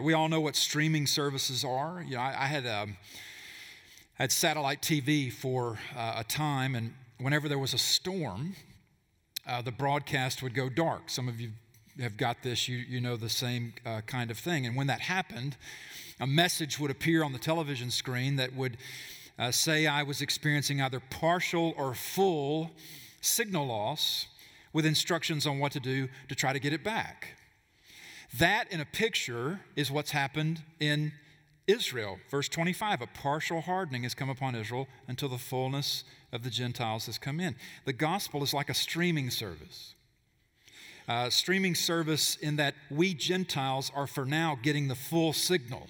We 0.00 0.14
all 0.14 0.28
know 0.28 0.40
what 0.40 0.54
streaming 0.56 1.06
services 1.08 1.64
are. 1.64 2.02
You 2.06 2.14
know, 2.14 2.22
I, 2.22 2.44
I 2.44 2.46
had. 2.46 2.66
Um, 2.66 2.96
Had 4.20 4.32
satellite 4.32 4.82
TV 4.82 5.32
for 5.32 5.78
uh, 5.96 6.16
a 6.18 6.24
time, 6.24 6.74
and 6.74 6.92
whenever 7.16 7.48
there 7.48 7.58
was 7.58 7.72
a 7.72 7.78
storm, 7.78 8.54
uh, 9.46 9.62
the 9.62 9.72
broadcast 9.72 10.42
would 10.42 10.52
go 10.52 10.68
dark. 10.68 11.08
Some 11.08 11.26
of 11.26 11.40
you 11.40 11.52
have 11.98 12.18
got 12.18 12.42
this, 12.42 12.68
you, 12.68 12.76
you 12.76 13.00
know 13.00 13.16
the 13.16 13.30
same 13.30 13.72
uh, 13.86 14.02
kind 14.02 14.30
of 14.30 14.36
thing. 14.36 14.66
And 14.66 14.76
when 14.76 14.88
that 14.88 15.00
happened, 15.00 15.56
a 16.20 16.26
message 16.26 16.78
would 16.78 16.90
appear 16.90 17.24
on 17.24 17.32
the 17.32 17.38
television 17.38 17.90
screen 17.90 18.36
that 18.36 18.54
would 18.54 18.76
uh, 19.38 19.52
say 19.52 19.86
I 19.86 20.02
was 20.02 20.20
experiencing 20.20 20.82
either 20.82 21.00
partial 21.00 21.72
or 21.78 21.94
full 21.94 22.72
signal 23.22 23.68
loss 23.68 24.26
with 24.74 24.84
instructions 24.84 25.46
on 25.46 25.58
what 25.58 25.72
to 25.72 25.80
do 25.80 26.08
to 26.28 26.34
try 26.34 26.52
to 26.52 26.58
get 26.58 26.74
it 26.74 26.84
back. 26.84 27.38
That, 28.36 28.70
in 28.70 28.80
a 28.80 28.84
picture, 28.84 29.60
is 29.76 29.90
what's 29.90 30.10
happened 30.10 30.60
in 30.78 31.12
Israel. 31.70 32.18
Verse 32.30 32.48
25 32.48 33.02
a 33.02 33.06
partial 33.06 33.60
hardening 33.60 34.02
has 34.02 34.14
come 34.14 34.30
upon 34.30 34.54
Israel 34.54 34.88
until 35.08 35.28
the 35.28 35.38
fullness 35.38 36.04
of 36.32 36.42
the 36.42 36.50
Gentiles 36.50 37.06
has 37.06 37.18
come 37.18 37.40
in. 37.40 37.56
The 37.84 37.92
gospel 37.92 38.42
is 38.42 38.54
like 38.54 38.68
a 38.68 38.74
streaming 38.74 39.30
service. 39.30 39.94
Uh, 41.08 41.28
streaming 41.30 41.74
service 41.74 42.36
in 42.36 42.56
that 42.56 42.74
we 42.90 43.14
Gentiles 43.14 43.90
are 43.94 44.06
for 44.06 44.24
now 44.24 44.56
getting 44.62 44.88
the 44.88 44.94
full 44.94 45.32
signal. 45.32 45.88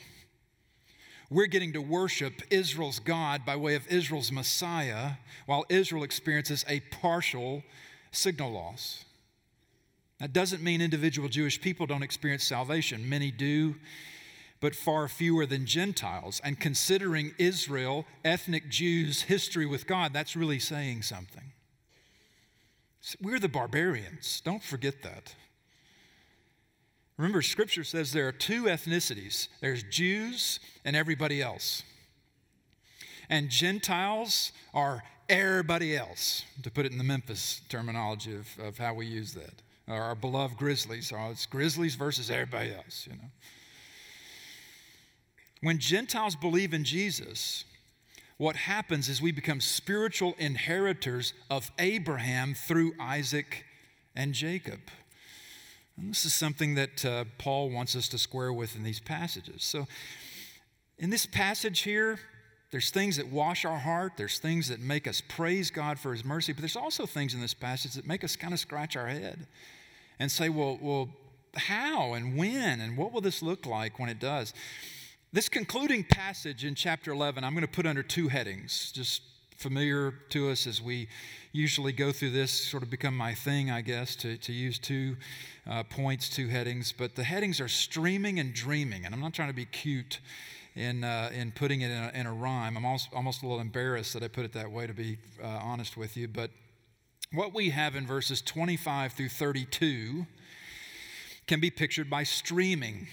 We're 1.29 1.47
getting 1.47 1.73
to 1.75 1.81
worship 1.81 2.43
Israel's 2.51 2.99
God 2.99 3.45
by 3.45 3.55
way 3.57 3.75
of 3.75 3.87
Israel's 3.89 4.33
Messiah, 4.33 5.13
while 5.47 5.65
Israel 5.69 6.03
experiences 6.03 6.65
a 6.69 6.81
partial 6.81 7.63
signal 8.11 8.51
loss. 8.53 9.05
That 10.19 10.33
doesn't 10.33 10.63
mean 10.63 10.81
individual 10.81 11.29
Jewish 11.29 11.61
people 11.61 11.87
don't 11.87 12.03
experience 12.03 12.45
salvation. 12.45 13.09
Many 13.09 13.31
do 13.31 13.77
but 14.61 14.75
far 14.75 15.09
fewer 15.09 15.47
than 15.47 15.67
Gentiles. 15.67 16.41
And 16.45 16.61
considering 16.61 17.33
Israel, 17.39 18.05
ethnic 18.25 18.69
Jews' 18.69 19.23
history 19.23 19.67
with 19.67 19.87
God, 19.87 20.13
that's 20.13 20.37
really 20.37 20.59
saying 20.59 21.03
something. 21.03 21.53
We're 23.21 23.39
the 23.39 23.49
barbarians. 23.49 24.43
Don't 24.45 24.63
forget 24.63 25.03
that. 25.03 25.35
Remember, 27.17 27.43
Scripture 27.43 27.85
says 27.85 28.13
there 28.13 28.29
are 28.29 28.33
two 28.33 28.65
ethnicities 28.65 29.49
there's 29.61 29.83
Jews 29.83 30.61
and 30.85 30.97
everybody 30.97 31.43
else. 31.43 31.83
And 33.29 33.49
Gentiles 33.49 34.53
are 34.75 35.03
everybody 35.29 35.97
else, 35.97 36.45
to 36.63 36.71
put 36.71 36.85
it 36.85 36.93
in 36.93 36.99
the 36.99 37.05
Memphis 37.05 37.61
terminology 37.69 38.35
of, 38.35 38.49
of 38.59 38.79
how 38.79 38.95
we 38.95 39.07
use 39.07 39.35
that. 39.35 39.63
Our 39.87 40.15
beloved 40.15 40.57
Grizzlies. 40.57 41.13
Oh, 41.15 41.31
it's 41.31 41.47
Grizzlies 41.47 41.95
versus 41.95 42.31
everybody 42.31 42.75
else, 42.75 43.07
you 43.09 43.17
know. 43.17 43.31
When 45.63 45.79
Gentiles 45.79 46.37
believe 46.37 46.73
in 46.73 46.85
Jesus, 46.85 47.65
what 48.39 48.57
happens 48.57 49.09
is 49.09 49.21
we 49.21 49.33
become 49.33 49.61
spiritual 49.61 50.35
inheritors 50.39 51.35
of 51.51 51.71
Abraham 51.79 52.55
through 52.55 52.95
Isaac 52.99 53.67
and 54.17 54.33
Jacob. 54.33 54.81
And 55.99 56.11
this 56.11 56.25
is 56.25 56.33
something 56.33 56.75
that 56.77 57.05
uh, 57.05 57.25
Paul 57.37 57.69
wants 57.69 57.95
us 57.95 58.09
to 58.09 58.19
square 58.19 58.53
with 58.53 58.75
in 58.75 58.83
these 58.83 59.01
passages. 59.01 59.63
So, 59.63 59.87
in 60.99 61.11
this 61.11 61.27
passage 61.27 61.81
here, 61.81 62.19
there's 62.71 62.91
things 62.91 63.17
that 63.17 63.29
wash 63.29 63.65
our 63.65 63.79
heart, 63.79 64.13
there's 64.17 64.39
things 64.39 64.69
that 64.69 64.81
make 64.81 65.07
us 65.07 65.21
praise 65.21 65.71
God 65.71 65.99
for 65.99 66.13
His 66.13 66.25
mercy, 66.25 66.53
but 66.53 66.61
there's 66.61 66.77
also 66.77 67.05
things 67.05 67.35
in 67.35 67.41
this 67.41 67.55
passage 67.55 67.95
that 67.95 68.07
make 68.07 68.23
us 68.25 68.37
kind 68.37 68.55
of 68.55 68.61
scratch 68.61 68.97
our 68.97 69.09
head 69.09 69.47
and 70.19 70.31
say, 70.31 70.49
well, 70.49 70.79
well, 70.81 71.11
how 71.57 72.15
and 72.15 72.37
when 72.37 72.81
and 72.81 72.97
what 72.97 73.13
will 73.13 73.21
this 73.21 73.43
look 73.43 73.67
like 73.67 73.99
when 73.99 74.09
it 74.09 74.21
does? 74.21 74.55
This 75.33 75.49
concluding 75.49 76.03
passage 76.03 76.65
in 76.65 76.75
chapter 76.75 77.13
11, 77.13 77.45
I'm 77.45 77.55
going 77.55 77.65
to 77.65 77.71
put 77.71 77.87
under 77.87 78.03
two 78.03 78.27
headings, 78.27 78.91
just 78.91 79.23
familiar 79.57 80.13
to 80.31 80.51
us 80.51 80.67
as 80.67 80.83
we 80.83 81.07
usually 81.53 81.93
go 81.93 82.11
through 82.11 82.31
this, 82.31 82.51
sort 82.51 82.83
of 82.83 82.91
become 82.91 83.17
my 83.17 83.33
thing, 83.33 83.71
I 83.71 83.81
guess, 83.81 84.17
to, 84.17 84.37
to 84.39 84.53
use 84.53 84.77
two 84.77 85.17
uh, 85.71 85.85
points, 85.85 86.29
two 86.29 86.49
headings. 86.49 86.91
But 86.91 87.15
the 87.15 87.23
headings 87.23 87.61
are 87.61 87.69
streaming 87.69 88.41
and 88.41 88.53
dreaming. 88.53 89.05
And 89.05 89.15
I'm 89.15 89.21
not 89.21 89.33
trying 89.33 89.51
to 89.51 89.55
be 89.55 89.67
cute 89.67 90.19
in, 90.75 91.05
uh, 91.05 91.31
in 91.33 91.53
putting 91.53 91.83
it 91.83 91.93
in 91.93 92.03
a, 92.03 92.11
in 92.13 92.27
a 92.27 92.33
rhyme. 92.33 92.77
I'm 92.77 92.85
almost, 92.85 93.11
almost 93.15 93.45
a 93.45 93.47
little 93.47 93.61
embarrassed 93.61 94.15
that 94.15 94.25
I 94.25 94.29
put 94.29 94.45
it 94.45 94.53
that 94.55 94.73
way, 94.73 94.89
to 94.89 94.95
be 94.95 95.19
uh, 95.41 95.47
honest 95.47 95.97
with 95.97 96.17
you. 96.17 96.27
But 96.27 96.51
what 97.33 97.55
we 97.55 97.71
have 97.71 97.95
in 97.95 98.05
verses 98.05 98.43
25 98.43 99.13
through 99.13 99.29
32 99.29 100.27
can 101.47 101.61
be 101.61 101.71
pictured 101.71 102.11
by 102.11 102.25
streaming 102.25 103.07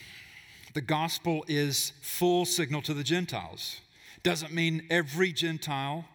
the 0.78 0.82
gospel 0.82 1.44
is 1.48 1.92
full 2.04 2.46
signal 2.46 2.84
to 2.84 2.94
the 2.94 3.04
Gentiles. 3.04 3.82
Doesn't 4.22 4.54
mean 4.54 4.86
every 4.92 5.34
Gentile 5.34 6.06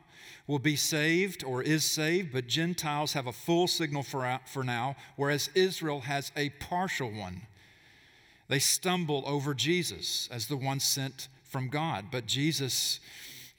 will 0.47 0.61
be 0.61 0.77
saved 0.77 1.43
or 1.43 1.65
is 1.65 1.85
saved, 1.85 2.33
but 2.33 2.47
Gentiles 2.47 3.15
have 3.15 3.27
a 3.27 3.33
full 3.33 3.67
signal 3.67 4.05
for, 4.05 4.39
for 4.47 4.63
now, 4.63 4.95
whereas 5.17 5.51
Israel 5.57 6.03
has 6.03 6.31
a 6.37 6.51
partial 6.51 7.11
one. 7.11 7.43
They 8.47 8.61
stumble 8.61 9.25
over 9.27 9.53
Jesus 9.53 10.29
as 10.31 10.47
the 10.47 10.57
one 10.57 10.79
sent 10.79 11.27
from 11.43 11.69
God. 11.69 12.13
But 12.13 12.27
Jesus 12.27 13.01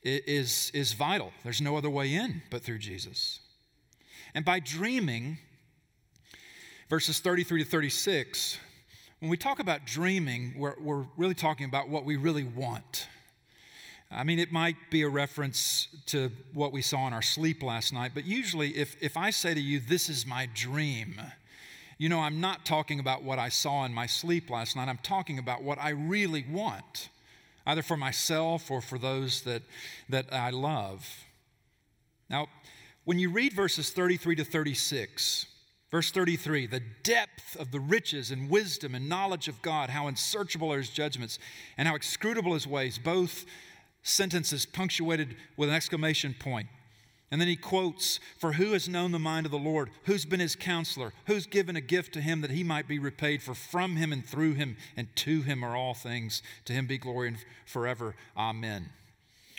is, 0.03 0.71
is 0.73 0.93
vital. 0.93 1.33
There's 1.43 1.59
no 1.59 1.75
other 1.75 1.89
way 1.89 2.13
in 2.13 2.43
but 2.49 2.61
through 2.61 2.79
Jesus. 2.79 3.41
And 4.33 4.45
by 4.45 4.61
dreaming, 4.61 5.37
verses 6.89 7.19
33 7.19 7.65
to 7.65 7.69
36, 7.69 8.57
when 9.23 9.29
we 9.29 9.37
talk 9.37 9.59
about 9.59 9.85
dreaming, 9.85 10.53
we're, 10.57 10.75
we're 10.81 11.05
really 11.15 11.33
talking 11.33 11.65
about 11.65 11.87
what 11.87 12.03
we 12.03 12.17
really 12.17 12.43
want. 12.43 13.07
I 14.11 14.25
mean, 14.25 14.37
it 14.37 14.51
might 14.51 14.75
be 14.89 15.03
a 15.03 15.07
reference 15.07 15.87
to 16.07 16.29
what 16.53 16.73
we 16.73 16.81
saw 16.81 17.07
in 17.07 17.13
our 17.13 17.21
sleep 17.21 17.63
last 17.63 17.93
night, 17.93 18.11
but 18.13 18.25
usually, 18.25 18.75
if, 18.75 19.01
if 19.01 19.15
I 19.15 19.29
say 19.29 19.53
to 19.53 19.61
you, 19.61 19.79
This 19.79 20.09
is 20.09 20.25
my 20.25 20.49
dream, 20.53 21.21
you 21.97 22.09
know, 22.09 22.19
I'm 22.19 22.41
not 22.41 22.65
talking 22.65 22.99
about 22.99 23.23
what 23.23 23.39
I 23.39 23.47
saw 23.47 23.85
in 23.85 23.93
my 23.93 24.07
sleep 24.07 24.49
last 24.49 24.75
night. 24.75 24.89
I'm 24.89 24.99
talking 25.01 25.39
about 25.39 25.63
what 25.63 25.79
I 25.79 25.91
really 25.91 26.43
want, 26.51 27.07
either 27.65 27.81
for 27.81 27.95
myself 27.95 28.69
or 28.69 28.81
for 28.81 28.97
those 28.97 29.43
that, 29.43 29.61
that 30.09 30.33
I 30.33 30.49
love. 30.49 31.07
Now, 32.29 32.47
when 33.05 33.19
you 33.19 33.29
read 33.29 33.53
verses 33.53 33.89
33 33.89 34.35
to 34.35 34.43
36, 34.43 35.45
Verse 35.93 36.09
33 36.09 36.65
the 36.65 36.81
depth 37.03 37.55
of 37.55 37.69
the 37.69 37.79
riches 37.79 38.31
and 38.31 38.49
wisdom 38.49 38.95
and 38.95 39.07
knowledge 39.07 39.47
of 39.47 39.61
God, 39.61 39.91
how 39.91 40.07
unsearchable 40.07 40.73
are 40.73 40.79
his 40.79 40.89
judgments 40.89 41.37
and 41.77 41.87
how 41.87 41.93
inscrutable 41.93 42.55
his 42.55 42.65
ways, 42.65 42.97
both 42.97 43.45
sentences 44.01 44.65
punctuated 44.65 45.35
with 45.55 45.69
an 45.69 45.75
exclamation 45.75 46.33
point. 46.33 46.67
And 47.29 47.39
then 47.39 47.47
he 47.47 47.55
quotes, 47.55 48.19
For 48.39 48.53
who 48.53 48.71
has 48.71 48.89
known 48.89 49.11
the 49.11 49.19
mind 49.19 49.45
of 49.45 49.51
the 49.51 49.59
Lord? 49.59 49.91
Who's 50.05 50.25
been 50.25 50.39
his 50.39 50.55
counselor? 50.55 51.13
Who's 51.27 51.45
given 51.45 51.75
a 51.75 51.81
gift 51.81 52.11
to 52.15 52.21
him 52.21 52.41
that 52.41 52.49
he 52.49 52.63
might 52.63 52.87
be 52.87 52.97
repaid? 52.97 53.43
For 53.43 53.53
from 53.53 53.95
him 53.95 54.11
and 54.11 54.25
through 54.25 54.53
him 54.53 54.77
and 54.97 55.15
to 55.17 55.43
him 55.43 55.63
are 55.63 55.75
all 55.75 55.93
things. 55.93 56.41
To 56.65 56.73
him 56.73 56.87
be 56.87 56.97
glory 56.97 57.27
and 57.27 57.37
forever. 57.67 58.15
Amen. 58.35 58.89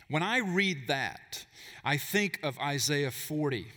When 0.09 0.25
I 0.25 0.39
read 0.39 0.89
that, 0.89 1.47
I 1.85 1.97
think 1.97 2.41
of 2.43 2.59
Isaiah 2.59 3.13
40. 3.13 3.69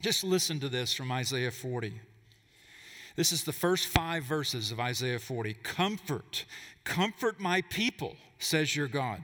Just 0.00 0.22
listen 0.22 0.60
to 0.60 0.68
this 0.68 0.94
from 0.94 1.10
Isaiah 1.10 1.50
40. 1.50 2.00
This 3.16 3.32
is 3.32 3.42
the 3.42 3.52
first 3.52 3.88
five 3.88 4.22
verses 4.22 4.70
of 4.70 4.78
Isaiah 4.78 5.18
40. 5.18 5.54
Comfort, 5.54 6.44
comfort 6.84 7.40
my 7.40 7.62
people, 7.62 8.16
says 8.38 8.76
your 8.76 8.86
God. 8.86 9.20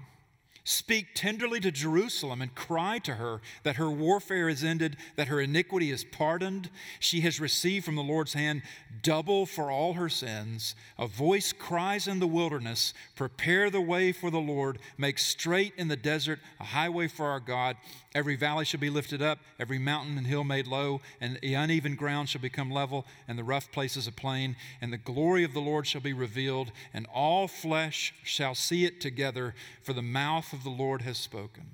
Speak 0.66 1.08
tenderly 1.14 1.60
to 1.60 1.70
Jerusalem 1.70 2.40
and 2.40 2.54
cry 2.54 2.98
to 3.00 3.16
her 3.16 3.42
that 3.64 3.76
her 3.76 3.90
warfare 3.90 4.48
is 4.48 4.64
ended, 4.64 4.96
that 5.14 5.28
her 5.28 5.38
iniquity 5.38 5.90
is 5.90 6.04
pardoned. 6.04 6.70
She 6.98 7.20
has 7.20 7.38
received 7.38 7.84
from 7.84 7.96
the 7.96 8.02
Lord's 8.02 8.32
hand 8.32 8.62
double 9.02 9.44
for 9.44 9.70
all 9.70 9.92
her 9.92 10.08
sins. 10.08 10.74
A 10.98 11.06
voice 11.06 11.52
cries 11.52 12.08
in 12.08 12.18
the 12.18 12.26
wilderness, 12.26 12.94
Prepare 13.14 13.68
the 13.68 13.82
way 13.82 14.10
for 14.10 14.30
the 14.30 14.38
Lord, 14.38 14.78
make 14.96 15.18
straight 15.18 15.74
in 15.76 15.88
the 15.88 15.96
desert 15.96 16.40
a 16.58 16.64
highway 16.64 17.08
for 17.08 17.26
our 17.26 17.40
God. 17.40 17.76
Every 18.14 18.36
valley 18.36 18.64
shall 18.64 18.78
be 18.78 18.90
lifted 18.90 19.20
up, 19.20 19.40
every 19.58 19.78
mountain 19.78 20.16
and 20.16 20.26
hill 20.26 20.44
made 20.44 20.68
low, 20.68 21.00
and 21.20 21.36
the 21.42 21.54
uneven 21.54 21.96
ground 21.96 22.28
shall 22.28 22.40
become 22.40 22.70
level, 22.70 23.04
and 23.26 23.36
the 23.36 23.42
rough 23.42 23.72
places 23.72 24.06
a 24.06 24.12
plain. 24.12 24.54
And 24.80 24.92
the 24.92 24.98
glory 24.98 25.42
of 25.42 25.52
the 25.52 25.60
Lord 25.60 25.86
shall 25.86 26.00
be 26.00 26.12
revealed, 26.12 26.70
and 26.92 27.06
all 27.12 27.48
flesh 27.48 28.14
shall 28.22 28.54
see 28.54 28.84
it 28.84 29.00
together, 29.00 29.54
for 29.82 29.92
the 29.92 30.02
mouth 30.02 30.52
of 30.52 30.62
the 30.62 30.70
Lord 30.70 31.02
has 31.02 31.18
spoken. 31.18 31.72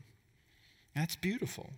That's 0.95 1.15
beautiful. 1.15 1.71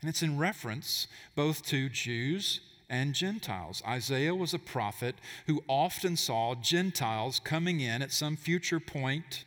And 0.00 0.08
it's 0.08 0.22
in 0.22 0.38
reference 0.38 1.08
both 1.34 1.62
to 1.66 1.88
Jews 1.88 2.60
and 2.88 3.12
Gentiles. 3.12 3.82
Isaiah 3.86 4.34
was 4.36 4.54
a 4.54 4.58
prophet 4.58 5.16
who 5.46 5.64
often 5.68 6.16
saw 6.16 6.54
Gentiles 6.54 7.40
coming 7.40 7.80
in 7.80 8.02
at 8.02 8.12
some 8.12 8.36
future 8.36 8.80
point 8.80 9.44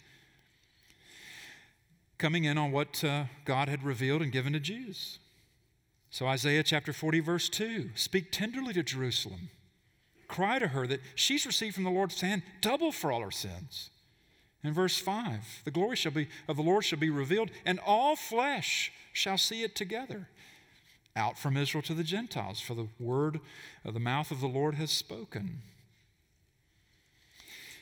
coming 2.23 2.45
in 2.45 2.57
on 2.57 2.71
what 2.71 3.03
uh, 3.03 3.25
God 3.43 3.67
had 3.67 3.83
revealed 3.83 4.21
and 4.21 4.31
given 4.31 4.53
to 4.53 4.59
Jews. 4.61 5.19
So, 6.09 6.25
Isaiah 6.25 6.63
chapter 6.63 6.93
40, 6.93 7.19
verse 7.19 7.49
2 7.49 7.89
Speak 7.95 8.31
tenderly 8.31 8.71
to 8.75 8.81
Jerusalem. 8.81 9.49
Cry 10.29 10.57
to 10.57 10.69
her 10.69 10.87
that 10.87 11.01
she's 11.15 11.45
received 11.45 11.75
from 11.75 11.83
the 11.83 11.89
Lord's 11.89 12.21
hand 12.21 12.43
double 12.61 12.93
for 12.93 13.11
all 13.11 13.19
her 13.19 13.29
sins. 13.29 13.89
In 14.63 14.73
verse 14.73 14.97
5, 14.97 15.63
the 15.65 15.71
glory 15.71 15.97
shall 15.97 16.13
be, 16.13 16.29
of 16.47 16.55
the 16.55 16.63
Lord 16.63 16.85
shall 16.85 16.97
be 16.97 17.09
revealed, 17.09 17.51
and 17.65 17.77
all 17.85 18.15
flesh 18.15 18.93
shall 19.11 19.37
see 19.37 19.63
it 19.63 19.75
together. 19.75 20.29
Out 21.17 21.37
from 21.37 21.57
Israel 21.57 21.81
to 21.81 21.93
the 21.93 22.05
Gentiles, 22.05 22.61
for 22.61 22.73
the 22.73 22.87
word 23.01 23.41
of 23.83 23.93
the 23.93 23.99
mouth 23.99 24.31
of 24.31 24.39
the 24.39 24.47
Lord 24.47 24.75
has 24.75 24.91
spoken. 24.91 25.61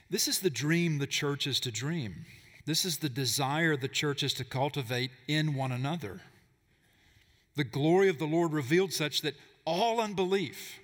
This 0.10 0.28
is 0.28 0.40
the 0.40 0.50
dream 0.50 0.98
the 0.98 1.06
church 1.06 1.46
is 1.46 1.60
to 1.60 1.72
dream. 1.72 2.26
This 2.66 2.86
is 2.86 2.98
the 2.98 3.10
desire 3.10 3.76
the 3.76 3.88
church 3.88 4.24
is 4.24 4.34
to 4.36 4.44
cultivate 4.44 5.12
in 5.28 5.56
one 5.56 5.72
another. 5.72 6.22
The 7.56 7.64
glory 7.64 8.10
of 8.10 8.20
the 8.20 8.26
Lord 8.26 8.54
revealed 8.54 8.94
such 8.94 9.22
that 9.22 9.36
all 9.66 10.00
unbelief, 10.00 10.80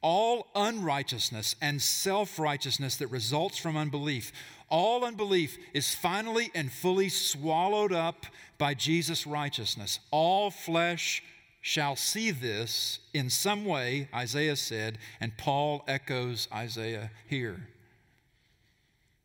all 0.00 0.48
unrighteousness 0.54 1.54
and 1.60 1.80
self 1.80 2.38
righteousness 2.38 2.96
that 2.96 3.08
results 3.08 3.58
from 3.58 3.76
unbelief, 3.76 4.32
all 4.68 5.04
unbelief 5.04 5.58
is 5.74 5.94
finally 5.94 6.50
and 6.54 6.72
fully 6.72 7.08
swallowed 7.08 7.92
up 7.92 8.26
by 8.56 8.74
Jesus' 8.74 9.26
righteousness. 9.26 9.98
All 10.10 10.50
flesh 10.50 11.22
shall 11.60 11.94
see 11.94 12.30
this 12.30 12.98
in 13.12 13.30
some 13.30 13.64
way, 13.64 14.08
Isaiah 14.14 14.56
said, 14.56 14.98
and 15.20 15.36
Paul 15.36 15.84
echoes 15.86 16.48
Isaiah 16.52 17.10
here. 17.28 17.68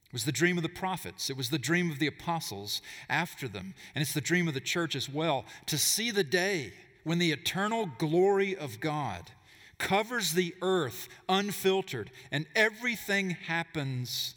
It 0.07 0.13
was 0.13 0.25
the 0.25 0.31
dream 0.31 0.57
of 0.57 0.63
the 0.63 0.69
prophets. 0.69 1.29
It 1.29 1.37
was 1.37 1.49
the 1.49 1.59
dream 1.59 1.91
of 1.91 1.99
the 1.99 2.07
apostles 2.07 2.81
after 3.09 3.47
them. 3.47 3.73
And 3.93 4.01
it's 4.01 4.13
the 4.13 4.21
dream 4.21 4.47
of 4.47 4.53
the 4.53 4.61
church 4.61 4.95
as 4.95 5.09
well 5.09 5.45
to 5.65 5.77
see 5.77 6.11
the 6.11 6.23
day 6.23 6.73
when 7.03 7.19
the 7.19 7.31
eternal 7.31 7.89
glory 7.97 8.55
of 8.55 8.79
God 8.79 9.31
covers 9.77 10.33
the 10.33 10.55
earth 10.61 11.07
unfiltered 11.29 12.09
and 12.31 12.47
everything 12.55 13.31
happens 13.31 14.35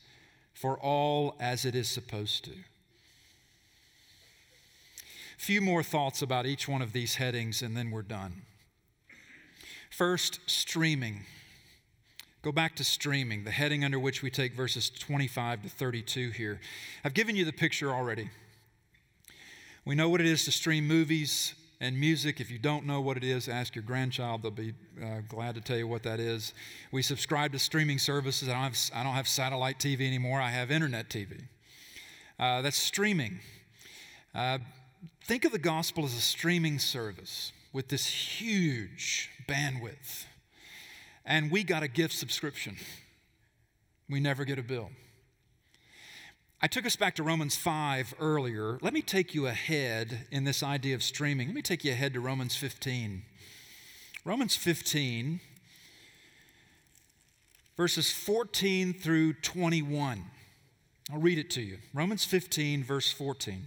for 0.52 0.78
all 0.78 1.36
as 1.40 1.64
it 1.64 1.74
is 1.74 1.88
supposed 1.88 2.44
to. 2.44 2.52
Few 5.38 5.62
more 5.62 5.82
thoughts 5.82 6.20
about 6.20 6.44
each 6.44 6.68
one 6.68 6.82
of 6.82 6.92
these 6.92 7.14
headings, 7.14 7.62
and 7.62 7.74
then 7.74 7.90
we're 7.90 8.02
done. 8.02 8.42
First, 9.90 10.40
streaming. 10.44 11.24
Go 12.42 12.52
back 12.52 12.74
to 12.76 12.84
streaming, 12.84 13.44
the 13.44 13.50
heading 13.50 13.84
under 13.84 13.98
which 13.98 14.22
we 14.22 14.30
take 14.30 14.54
verses 14.54 14.88
25 14.88 15.64
to 15.64 15.68
32 15.68 16.30
here. 16.30 16.58
I've 17.04 17.12
given 17.12 17.36
you 17.36 17.44
the 17.44 17.52
picture 17.52 17.90
already. 17.90 18.30
We 19.84 19.94
know 19.94 20.08
what 20.08 20.22
it 20.22 20.26
is 20.26 20.46
to 20.46 20.50
stream 20.50 20.88
movies 20.88 21.54
and 21.80 22.00
music. 22.00 22.40
If 22.40 22.50
you 22.50 22.58
don't 22.58 22.86
know 22.86 23.02
what 23.02 23.18
it 23.18 23.24
is, 23.24 23.46
ask 23.46 23.74
your 23.74 23.82
grandchild. 23.82 24.42
They'll 24.42 24.52
be 24.52 24.72
uh, 25.02 25.20
glad 25.28 25.54
to 25.56 25.60
tell 25.60 25.76
you 25.76 25.86
what 25.86 26.02
that 26.04 26.18
is. 26.18 26.54
We 26.90 27.02
subscribe 27.02 27.52
to 27.52 27.58
streaming 27.58 27.98
services. 27.98 28.48
I 28.48 28.52
don't 28.52 28.62
have, 28.62 28.90
I 28.94 29.02
don't 29.02 29.14
have 29.14 29.28
satellite 29.28 29.78
TV 29.78 30.06
anymore, 30.06 30.40
I 30.40 30.50
have 30.50 30.70
internet 30.70 31.10
TV. 31.10 31.42
Uh, 32.38 32.62
that's 32.62 32.78
streaming. 32.78 33.40
Uh, 34.34 34.58
think 35.24 35.44
of 35.44 35.52
the 35.52 35.58
gospel 35.58 36.06
as 36.06 36.14
a 36.14 36.22
streaming 36.22 36.78
service 36.78 37.52
with 37.74 37.88
this 37.88 38.06
huge 38.06 39.28
bandwidth 39.46 40.24
and 41.24 41.50
we 41.50 41.64
got 41.64 41.82
a 41.82 41.88
gift 41.88 42.14
subscription. 42.14 42.76
We 44.08 44.20
never 44.20 44.44
get 44.44 44.58
a 44.58 44.62
bill. 44.62 44.90
I 46.62 46.66
took 46.66 46.84
us 46.84 46.96
back 46.96 47.14
to 47.14 47.22
Romans 47.22 47.56
5 47.56 48.14
earlier. 48.20 48.78
Let 48.82 48.92
me 48.92 49.00
take 49.00 49.34
you 49.34 49.46
ahead 49.46 50.26
in 50.30 50.44
this 50.44 50.62
idea 50.62 50.94
of 50.94 51.02
streaming. 51.02 51.48
Let 51.48 51.54
me 51.54 51.62
take 51.62 51.84
you 51.84 51.92
ahead 51.92 52.12
to 52.14 52.20
Romans 52.20 52.54
15. 52.54 53.22
Romans 54.26 54.54
15, 54.56 55.40
verses 57.78 58.12
14 58.12 58.92
through 58.92 59.32
21. 59.34 60.24
I'll 61.10 61.18
read 61.18 61.38
it 61.38 61.48
to 61.50 61.62
you. 61.62 61.78
Romans 61.94 62.26
15, 62.26 62.84
verse 62.84 63.10
14. 63.10 63.66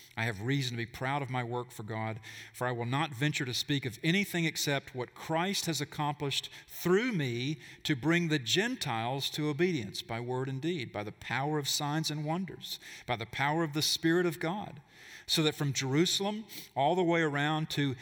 I 0.21 0.25
have 0.25 0.43
reason 0.43 0.73
to 0.73 0.77
be 0.77 0.85
proud 0.85 1.23
of 1.23 1.31
my 1.31 1.43
work 1.43 1.71
for 1.71 1.81
God, 1.81 2.19
for 2.53 2.67
I 2.67 2.71
will 2.71 2.85
not 2.85 3.11
venture 3.11 3.43
to 3.43 3.55
speak 3.55 3.87
of 3.87 3.97
anything 4.03 4.45
except 4.45 4.93
what 4.93 5.15
Christ 5.15 5.65
has 5.65 5.81
accomplished 5.81 6.47
through 6.67 7.11
me 7.11 7.57
to 7.85 7.95
bring 7.95 8.27
the 8.27 8.37
Gentiles 8.37 9.31
to 9.31 9.49
obedience 9.49 10.03
by 10.03 10.19
word 10.19 10.47
and 10.47 10.61
deed, 10.61 10.93
by 10.93 11.01
the 11.01 11.11
power 11.11 11.57
of 11.57 11.67
signs 11.67 12.11
and 12.11 12.23
wonders, 12.23 12.77
by 13.07 13.15
the 13.15 13.25
power 13.25 13.63
of 13.63 13.73
the 13.73 13.81
Spirit 13.81 14.27
of 14.27 14.39
God, 14.39 14.79
so 15.25 15.41
that 15.41 15.55
from 15.55 15.73
Jerusalem 15.73 16.43
all 16.75 16.93
the 16.93 17.01
way 17.01 17.21
around 17.21 17.71
to 17.71 17.95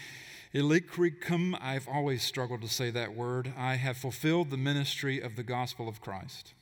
Illyricum, 0.52 1.56
I've 1.62 1.88
always 1.88 2.22
struggled 2.22 2.60
to 2.64 2.68
say 2.68 2.90
that 2.92 3.16
word, 3.16 3.54
I 3.58 3.76
have 3.76 3.96
fulfilled 3.96 4.50
the 4.50 4.58
ministry 4.58 5.22
of 5.22 5.38
the 5.38 5.44
gospel 5.44 5.88
of 5.88 6.02
Christ. 6.02 6.54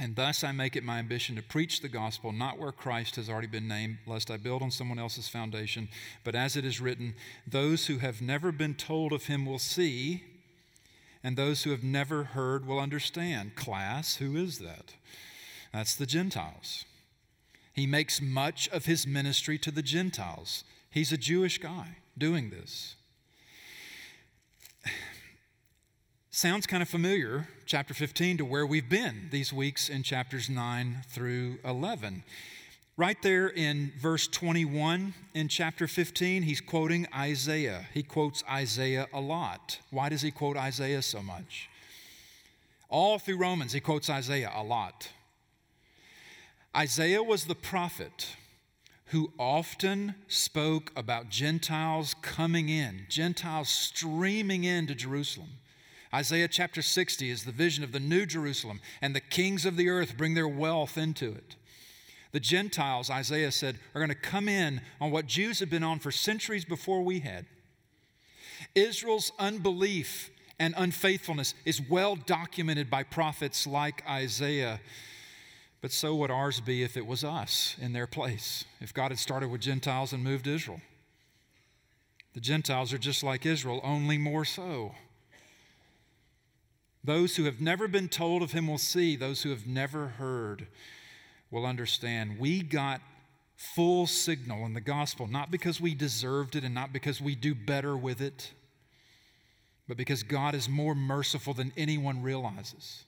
And 0.00 0.16
thus 0.16 0.42
I 0.42 0.50
make 0.52 0.76
it 0.76 0.82
my 0.82 0.98
ambition 0.98 1.36
to 1.36 1.42
preach 1.42 1.82
the 1.82 1.88
gospel, 1.88 2.32
not 2.32 2.58
where 2.58 2.72
Christ 2.72 3.16
has 3.16 3.28
already 3.28 3.46
been 3.46 3.68
named, 3.68 3.98
lest 4.06 4.30
I 4.30 4.38
build 4.38 4.62
on 4.62 4.70
someone 4.70 4.98
else's 4.98 5.28
foundation, 5.28 5.90
but 6.24 6.34
as 6.34 6.56
it 6.56 6.64
is 6.64 6.80
written, 6.80 7.14
those 7.46 7.86
who 7.86 7.98
have 7.98 8.22
never 8.22 8.50
been 8.50 8.74
told 8.74 9.12
of 9.12 9.26
him 9.26 9.44
will 9.44 9.58
see, 9.58 10.24
and 11.22 11.36
those 11.36 11.64
who 11.64 11.70
have 11.70 11.84
never 11.84 12.24
heard 12.24 12.66
will 12.66 12.80
understand. 12.80 13.56
Class, 13.56 14.16
who 14.16 14.36
is 14.36 14.58
that? 14.60 14.94
That's 15.70 15.94
the 15.94 16.06
Gentiles. 16.06 16.86
He 17.74 17.86
makes 17.86 18.22
much 18.22 18.70
of 18.70 18.86
his 18.86 19.06
ministry 19.06 19.58
to 19.58 19.70
the 19.70 19.82
Gentiles. 19.82 20.64
He's 20.90 21.12
a 21.12 21.18
Jewish 21.18 21.58
guy 21.58 21.98
doing 22.16 22.48
this. 22.48 22.96
Sounds 26.40 26.66
kind 26.66 26.82
of 26.82 26.88
familiar, 26.88 27.48
chapter 27.66 27.92
15, 27.92 28.38
to 28.38 28.46
where 28.46 28.64
we've 28.64 28.88
been 28.88 29.28
these 29.30 29.52
weeks 29.52 29.90
in 29.90 30.02
chapters 30.02 30.48
9 30.48 31.02
through 31.06 31.58
11. 31.66 32.22
Right 32.96 33.20
there 33.20 33.48
in 33.48 33.92
verse 34.00 34.26
21 34.26 35.12
in 35.34 35.48
chapter 35.48 35.86
15, 35.86 36.44
he's 36.44 36.62
quoting 36.62 37.06
Isaiah. 37.14 37.88
He 37.92 38.02
quotes 38.02 38.42
Isaiah 38.50 39.06
a 39.12 39.20
lot. 39.20 39.80
Why 39.90 40.08
does 40.08 40.22
he 40.22 40.30
quote 40.30 40.56
Isaiah 40.56 41.02
so 41.02 41.20
much? 41.20 41.68
All 42.88 43.18
through 43.18 43.36
Romans, 43.36 43.74
he 43.74 43.80
quotes 43.80 44.08
Isaiah 44.08 44.50
a 44.56 44.62
lot. 44.62 45.10
Isaiah 46.74 47.22
was 47.22 47.44
the 47.44 47.54
prophet 47.54 48.34
who 49.08 49.30
often 49.38 50.14
spoke 50.26 50.90
about 50.96 51.28
Gentiles 51.28 52.14
coming 52.22 52.70
in, 52.70 53.04
Gentiles 53.10 53.68
streaming 53.68 54.64
into 54.64 54.94
Jerusalem. 54.94 55.50
Isaiah 56.12 56.48
chapter 56.48 56.82
60 56.82 57.30
is 57.30 57.44
the 57.44 57.52
vision 57.52 57.84
of 57.84 57.92
the 57.92 58.00
new 58.00 58.26
Jerusalem, 58.26 58.80
and 59.00 59.14
the 59.14 59.20
kings 59.20 59.64
of 59.64 59.76
the 59.76 59.88
earth 59.88 60.16
bring 60.16 60.34
their 60.34 60.48
wealth 60.48 60.98
into 60.98 61.32
it. 61.32 61.56
The 62.32 62.40
Gentiles, 62.40 63.10
Isaiah 63.10 63.52
said, 63.52 63.78
are 63.94 64.00
going 64.00 64.08
to 64.08 64.14
come 64.14 64.48
in 64.48 64.80
on 65.00 65.10
what 65.10 65.26
Jews 65.26 65.60
have 65.60 65.70
been 65.70 65.82
on 65.82 65.98
for 65.98 66.10
centuries 66.10 66.64
before 66.64 67.02
we 67.02 67.20
had. 67.20 67.46
Israel's 68.74 69.32
unbelief 69.38 70.30
and 70.58 70.74
unfaithfulness 70.76 71.54
is 71.64 71.80
well 71.80 72.16
documented 72.16 72.90
by 72.90 73.02
prophets 73.02 73.66
like 73.66 74.04
Isaiah. 74.08 74.80
But 75.80 75.92
so 75.92 76.14
would 76.16 76.30
ours 76.30 76.60
be 76.60 76.82
if 76.82 76.96
it 76.96 77.06
was 77.06 77.24
us 77.24 77.74
in 77.80 77.94
their 77.94 78.06
place, 78.06 78.64
if 78.80 78.92
God 78.92 79.10
had 79.10 79.18
started 79.18 79.50
with 79.50 79.62
Gentiles 79.62 80.12
and 80.12 80.22
moved 80.22 80.46
Israel. 80.46 80.82
The 82.34 82.40
Gentiles 82.40 82.92
are 82.92 82.98
just 82.98 83.24
like 83.24 83.46
Israel, 83.46 83.80
only 83.82 84.18
more 84.18 84.44
so. 84.44 84.94
Those 87.02 87.36
who 87.36 87.44
have 87.44 87.60
never 87.60 87.88
been 87.88 88.08
told 88.08 88.42
of 88.42 88.52
him 88.52 88.66
will 88.66 88.78
see, 88.78 89.16
those 89.16 89.42
who 89.42 89.50
have 89.50 89.66
never 89.66 90.08
heard 90.08 90.66
will 91.50 91.64
understand. 91.64 92.38
We 92.38 92.62
got 92.62 93.00
full 93.56 94.06
signal 94.06 94.64
in 94.66 94.74
the 94.74 94.80
gospel, 94.80 95.26
not 95.26 95.50
because 95.50 95.80
we 95.80 95.94
deserved 95.94 96.56
it 96.56 96.64
and 96.64 96.74
not 96.74 96.92
because 96.92 97.20
we 97.20 97.34
do 97.34 97.54
better 97.54 97.96
with 97.96 98.20
it, 98.20 98.52
but 99.88 99.96
because 99.96 100.22
God 100.22 100.54
is 100.54 100.68
more 100.68 100.94
merciful 100.94 101.54
than 101.54 101.72
anyone 101.76 102.22
realizes. 102.22 103.04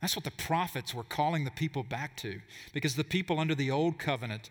That's 0.00 0.16
what 0.16 0.24
the 0.24 0.30
prophets 0.30 0.94
were 0.94 1.04
calling 1.04 1.44
the 1.44 1.50
people 1.50 1.82
back 1.82 2.16
to, 2.18 2.40
because 2.72 2.94
the 2.94 3.04
people 3.04 3.40
under 3.40 3.54
the 3.54 3.70
old 3.70 3.98
covenant 3.98 4.48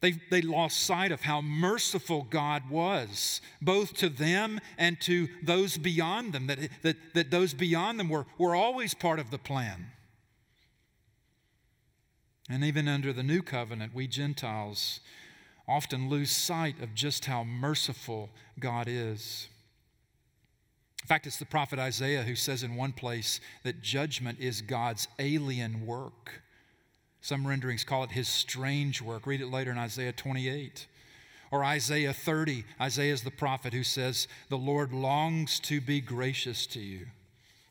they, 0.00 0.12
they 0.30 0.40
lost 0.40 0.80
sight 0.80 1.12
of 1.12 1.22
how 1.22 1.42
merciful 1.42 2.26
God 2.28 2.70
was, 2.70 3.40
both 3.60 3.94
to 3.94 4.08
them 4.08 4.60
and 4.78 5.00
to 5.02 5.28
those 5.42 5.76
beyond 5.76 6.32
them, 6.32 6.46
that, 6.46 6.58
that, 6.82 6.96
that 7.14 7.30
those 7.30 7.52
beyond 7.52 8.00
them 8.00 8.08
were, 8.08 8.26
were 8.38 8.54
always 8.54 8.94
part 8.94 9.18
of 9.18 9.30
the 9.30 9.38
plan. 9.38 9.88
And 12.48 12.64
even 12.64 12.88
under 12.88 13.12
the 13.12 13.22
new 13.22 13.42
covenant, 13.42 13.94
we 13.94 14.08
Gentiles 14.08 15.00
often 15.68 16.08
lose 16.08 16.30
sight 16.30 16.80
of 16.82 16.94
just 16.94 17.26
how 17.26 17.44
merciful 17.44 18.30
God 18.58 18.88
is. 18.88 19.48
In 21.02 21.06
fact, 21.06 21.26
it's 21.26 21.38
the 21.38 21.46
prophet 21.46 21.78
Isaiah 21.78 22.22
who 22.22 22.34
says 22.34 22.62
in 22.62 22.74
one 22.74 22.92
place 22.92 23.40
that 23.62 23.82
judgment 23.82 24.40
is 24.40 24.62
God's 24.62 25.06
alien 25.18 25.86
work. 25.86 26.42
Some 27.20 27.46
renderings 27.46 27.84
call 27.84 28.04
it 28.04 28.12
his 28.12 28.28
strange 28.28 29.02
work. 29.02 29.26
Read 29.26 29.40
it 29.40 29.50
later 29.50 29.70
in 29.70 29.78
Isaiah 29.78 30.12
28. 30.12 30.86
Or 31.50 31.64
Isaiah 31.64 32.12
30. 32.12 32.64
Isaiah 32.80 33.12
is 33.12 33.22
the 33.22 33.30
prophet 33.30 33.72
who 33.72 33.82
says, 33.82 34.28
The 34.48 34.58
Lord 34.58 34.92
longs 34.92 35.60
to 35.60 35.80
be 35.80 36.00
gracious 36.00 36.66
to 36.68 36.80
you. 36.80 37.06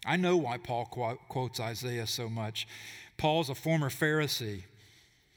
I 0.05 0.17
know 0.17 0.37
why 0.37 0.57
Paul 0.57 0.85
quotes 1.27 1.59
Isaiah 1.59 2.07
so 2.07 2.29
much. 2.29 2.67
Paul's 3.17 3.49
a 3.49 3.55
former 3.55 3.89
Pharisee. 3.89 4.63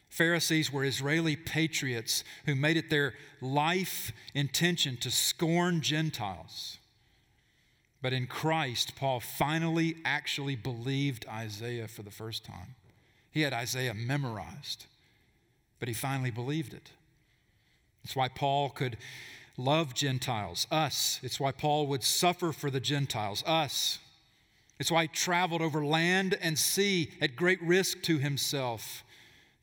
Pharisees 0.08 0.70
were 0.70 0.84
Israeli 0.84 1.36
patriots 1.36 2.22
who 2.44 2.54
made 2.54 2.76
it 2.76 2.90
their 2.90 3.14
life 3.40 4.12
intention 4.34 4.98
to 4.98 5.10
scorn 5.10 5.80
Gentiles. 5.80 6.78
But 8.02 8.12
in 8.12 8.26
Christ, 8.26 8.94
Paul 8.94 9.20
finally 9.20 9.96
actually 10.04 10.56
believed 10.56 11.24
Isaiah 11.28 11.88
for 11.88 12.02
the 12.02 12.10
first 12.10 12.44
time. 12.44 12.74
He 13.32 13.40
had 13.40 13.52
Isaiah 13.52 13.94
memorized, 13.94 14.86
but 15.80 15.88
he 15.88 15.94
finally 15.94 16.30
believed 16.30 16.74
it. 16.74 16.90
It's 18.04 18.14
why 18.14 18.28
Paul 18.28 18.70
could 18.70 18.96
love 19.56 19.94
Gentiles, 19.94 20.66
us. 20.70 21.18
It's 21.22 21.40
why 21.40 21.52
Paul 21.52 21.86
would 21.88 22.04
suffer 22.04 22.52
for 22.52 22.70
the 22.70 22.80
Gentiles, 22.80 23.42
us. 23.46 23.98
It's 24.78 24.90
why 24.90 25.02
he 25.02 25.08
traveled 25.08 25.62
over 25.62 25.84
land 25.84 26.36
and 26.40 26.58
sea 26.58 27.10
at 27.20 27.36
great 27.36 27.62
risk 27.62 28.02
to 28.02 28.18
himself 28.18 29.04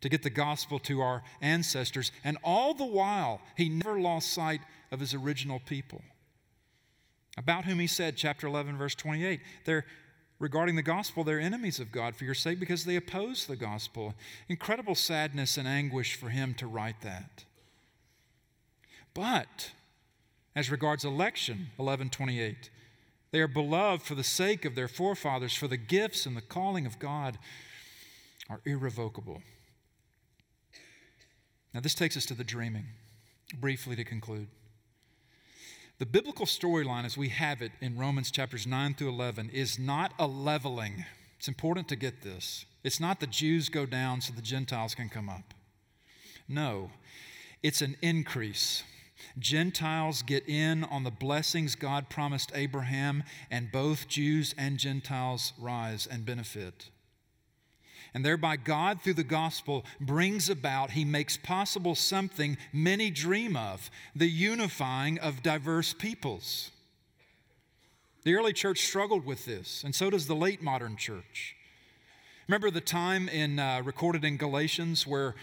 to 0.02 0.10
get 0.10 0.24
the 0.24 0.30
gospel 0.30 0.80
to 0.80 1.02
our 1.02 1.24
ancestors. 1.42 2.12
And 2.24 2.38
all 2.44 2.74
the 2.74 2.86
while, 2.86 3.42
he 3.56 3.70
never 3.70 4.00
lost 4.00 4.32
sight 4.32 4.62
of 4.92 5.00
his 5.00 5.14
original 5.14 5.60
people, 5.60 6.02
about 7.38 7.66
whom 7.66 7.80
he 7.80 7.88
said, 7.88 8.16
chapter 8.16 8.48
11, 8.48 8.78
verse 8.78 8.96
28, 8.96 9.42
they're 9.66 9.86
regarding 10.40 10.76
the 10.76 10.82
gospel, 10.82 11.24
they're 11.24 11.40
enemies 11.40 11.80
of 11.80 11.92
God 11.92 12.16
for 12.16 12.24
your 12.24 12.34
sake 12.34 12.60
because 12.60 12.86
they 12.86 12.96
oppose 12.96 13.46
the 13.46 13.56
gospel. 13.56 14.16
Incredible 14.48 14.96
sadness 14.96 15.58
and 15.58 15.68
anguish 15.68 16.16
for 16.16 16.30
him 16.30 16.54
to 16.56 16.68
write 16.68 17.02
that. 17.02 17.44
But 19.14 19.72
as 20.56 20.72
regards 20.72 21.06
election, 21.06 21.70
1128, 21.78 22.70
they 23.32 23.42
are 23.42 23.48
beloved 23.48 24.04
for 24.04 24.16
the 24.16 24.24
sake 24.24 24.66
of 24.66 24.76
their 24.76 24.88
forefathers, 24.88 25.54
for 25.54 25.68
the 25.68 25.78
gifts 25.78 26.26
and 26.26 26.36
the 26.36 26.42
calling 26.42 26.86
of 26.86 27.00
God 27.00 27.38
are 28.50 28.62
irrevocable. 28.66 29.42
Now, 31.74 31.82
this 31.82 31.94
takes 31.94 32.18
us 32.18 32.26
to 32.26 32.34
the 32.34 32.44
dreaming, 32.44 32.86
briefly 33.60 33.96
to 33.96 34.04
conclude. 34.04 34.48
The 36.00 36.06
biblical 36.06 36.46
storyline, 36.46 37.04
as 37.04 37.18
we 37.18 37.28
have 37.28 37.62
it 37.62 37.74
in 37.82 37.98
Romans 37.98 38.32
chapters 38.32 38.66
9 38.66 38.94
through 38.94 39.10
11, 39.10 39.50
is 39.50 39.78
not 39.78 40.14
a 40.18 40.26
leveling. 40.26 41.04
It's 41.38 41.50
important 41.50 41.90
to 41.90 41.98
get 41.98 42.22
this. 42.22 42.66
It's 42.86 43.02
not 43.02 43.20
the 43.20 43.28
Jews 43.28 43.68
go 43.68 43.86
down 43.86 44.22
so 44.22 44.32
the 44.32 44.42
Gentiles 44.42 44.96
can 44.96 45.10
come 45.10 45.28
up. 45.28 45.54
No, 46.48 46.92
it's 47.62 47.82
an 47.82 47.98
increase. 48.02 48.84
Gentiles 49.38 50.22
get 50.22 50.48
in 50.48 50.86
on 50.86 51.04
the 51.04 51.12
blessings 51.12 51.76
God 51.76 52.10
promised 52.10 52.54
Abraham, 52.56 53.26
and 53.52 53.70
both 53.70 54.08
Jews 54.08 54.56
and 54.58 54.78
Gentiles 54.78 55.52
rise 55.60 56.08
and 56.08 56.26
benefit 56.26 56.90
and 58.14 58.26
thereby 58.26 58.58
God, 58.58 59.02
through 59.02 59.16
the 59.16 59.24
gospel, 59.24 59.86
brings 60.00 60.50
about, 60.50 60.92
He 60.92 61.06
makes 61.06 61.38
possible 61.38 61.96
something 61.96 62.58
many 62.74 63.10
dream 63.10 63.56
of 63.56 63.90
the 64.16 64.30
unifying 64.30 65.20
of 65.20 65.44
diverse 65.44 65.94
peoples. 65.94 66.72
The 68.24 68.36
early 68.36 68.54
church 68.54 68.86
struggled 68.86 69.26
with 69.26 69.46
this, 69.46 69.84
and 69.84 69.96
so 69.96 70.10
does 70.10 70.28
the 70.28 70.36
late 70.36 70.62
modern 70.62 70.98
church. 70.98 71.56
Remember 72.48 72.72
the 72.72 72.82
time 72.82 73.30
in 73.30 73.60
uh, 73.60 73.82
recorded 73.86 74.26
in 74.26 74.38
Galatians 74.38 75.06
where 75.06 75.36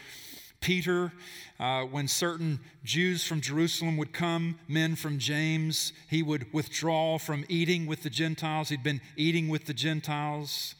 Peter, 0.61 1.13
uh, 1.61 1.83
when 1.83 2.09
certain 2.09 2.59
Jews 2.83 3.25
from 3.25 3.41
Jerusalem 3.41 3.97
would 3.97 4.13
come, 4.13 4.59
men 4.67 4.97
from 4.97 5.19
James, 5.19 5.93
he 6.09 6.23
would 6.23 6.53
withdraw 6.53 7.19
from 7.19 7.45
eating 7.49 7.87
with 7.87 8.03
the 8.03 8.11
Gentiles. 8.11 8.71
He'd 8.71 8.83
been 8.83 9.01
eating 9.17 9.49
with 9.49 9.67
the 9.67 9.75
Gentiles. 9.75 10.75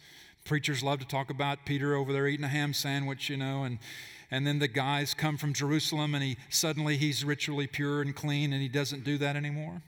Preachers 0.47 0.83
love 0.83 1.01
to 1.01 1.07
talk 1.07 1.29
about 1.29 1.65
Peter 1.65 1.95
over 1.95 2.13
there 2.13 2.27
eating 2.27 2.45
a 2.45 2.49
ham 2.49 2.73
sandwich, 2.73 3.29
you 3.29 3.37
know, 3.37 3.65
and, 3.65 3.79
And 4.31 4.47
then 4.47 4.59
the 4.59 4.69
guys 4.69 5.15
come 5.15 5.37
from 5.37 5.53
Jerusalem 5.53 6.15
and 6.15 6.23
he 6.23 6.37
suddenly 6.51 6.97
he's 6.97 7.25
ritually 7.25 7.67
pure 7.67 8.01
and 8.03 8.15
clean 8.15 8.53
and 8.53 8.63
he 8.63 8.69
doesn't 8.69 9.05
do 9.05 9.19
that 9.19 9.37
anymore. 9.37 9.83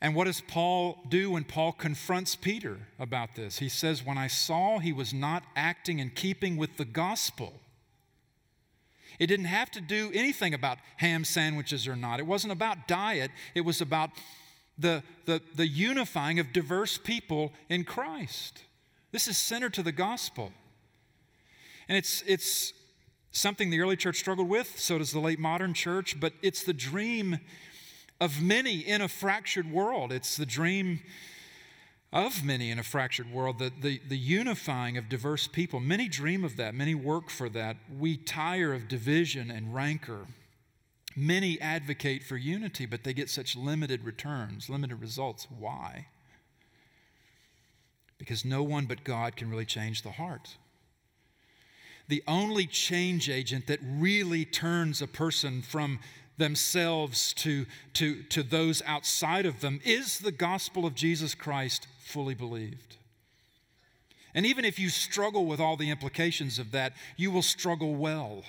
And 0.00 0.14
what 0.14 0.24
does 0.24 0.42
Paul 0.42 0.98
do 1.08 1.30
when 1.30 1.44
Paul 1.44 1.72
confronts 1.72 2.36
Peter 2.36 2.78
about 2.98 3.34
this? 3.34 3.58
He 3.58 3.68
says, 3.68 4.04
When 4.04 4.18
I 4.18 4.26
saw 4.26 4.78
he 4.78 4.92
was 4.92 5.14
not 5.14 5.44
acting 5.54 5.98
in 5.98 6.10
keeping 6.10 6.58
with 6.58 6.76
the 6.76 6.84
gospel, 6.84 7.54
it 9.18 9.28
didn't 9.28 9.46
have 9.46 9.70
to 9.70 9.80
do 9.80 10.10
anything 10.12 10.52
about 10.52 10.78
ham 10.98 11.24
sandwiches 11.24 11.88
or 11.88 11.96
not. 11.96 12.20
It 12.20 12.26
wasn't 12.26 12.52
about 12.52 12.86
diet, 12.86 13.30
it 13.54 13.62
was 13.62 13.80
about 13.80 14.10
the, 14.78 15.02
the, 15.24 15.40
the 15.54 15.66
unifying 15.66 16.38
of 16.38 16.52
diverse 16.52 16.98
people 16.98 17.54
in 17.70 17.84
Christ. 17.84 18.65
This 19.16 19.28
is 19.28 19.38
centered 19.38 19.72
to 19.72 19.82
the 19.82 19.92
gospel. 19.92 20.52
And 21.88 21.96
it's, 21.96 22.22
it's 22.26 22.74
something 23.32 23.70
the 23.70 23.80
early 23.80 23.96
church 23.96 24.18
struggled 24.18 24.50
with, 24.50 24.78
so 24.78 24.98
does 24.98 25.10
the 25.10 25.20
late 25.20 25.38
modern 25.38 25.72
church, 25.72 26.20
but 26.20 26.34
it's 26.42 26.62
the 26.62 26.74
dream 26.74 27.38
of 28.20 28.42
many 28.42 28.80
in 28.80 29.00
a 29.00 29.08
fractured 29.08 29.72
world. 29.72 30.12
It's 30.12 30.36
the 30.36 30.44
dream 30.44 31.00
of 32.12 32.44
many 32.44 32.70
in 32.70 32.78
a 32.78 32.82
fractured 32.82 33.32
world, 33.32 33.58
the, 33.58 33.72
the, 33.80 34.02
the 34.06 34.18
unifying 34.18 34.98
of 34.98 35.08
diverse 35.08 35.46
people. 35.46 35.80
Many 35.80 36.08
dream 36.08 36.44
of 36.44 36.58
that, 36.58 36.74
many 36.74 36.94
work 36.94 37.30
for 37.30 37.48
that. 37.48 37.78
We 37.98 38.18
tire 38.18 38.74
of 38.74 38.86
division 38.86 39.50
and 39.50 39.74
rancor. 39.74 40.26
Many 41.16 41.58
advocate 41.62 42.22
for 42.22 42.36
unity, 42.36 42.84
but 42.84 43.02
they 43.02 43.14
get 43.14 43.30
such 43.30 43.56
limited 43.56 44.04
returns, 44.04 44.68
limited 44.68 45.00
results. 45.00 45.46
Why? 45.58 46.08
Because 48.18 48.44
no 48.44 48.62
one 48.62 48.86
but 48.86 49.04
God 49.04 49.36
can 49.36 49.50
really 49.50 49.66
change 49.66 50.02
the 50.02 50.12
heart. 50.12 50.56
The 52.08 52.22
only 52.26 52.66
change 52.66 53.28
agent 53.28 53.66
that 53.66 53.80
really 53.82 54.44
turns 54.44 55.02
a 55.02 55.06
person 55.06 55.62
from 55.62 55.98
themselves 56.38 57.32
to, 57.34 57.66
to, 57.94 58.22
to 58.24 58.42
those 58.42 58.82
outside 58.86 59.46
of 59.46 59.60
them 59.60 59.80
is 59.84 60.18
the 60.18 60.32
gospel 60.32 60.86
of 60.86 60.94
Jesus 60.94 61.34
Christ 61.34 61.88
fully 61.98 62.34
believed. 62.34 62.96
And 64.34 64.44
even 64.44 64.64
if 64.64 64.78
you 64.78 64.90
struggle 64.90 65.46
with 65.46 65.60
all 65.60 65.76
the 65.76 65.90
implications 65.90 66.58
of 66.58 66.70
that, 66.72 66.92
you 67.16 67.30
will 67.30 67.42
struggle 67.42 67.94
well. 67.94 68.42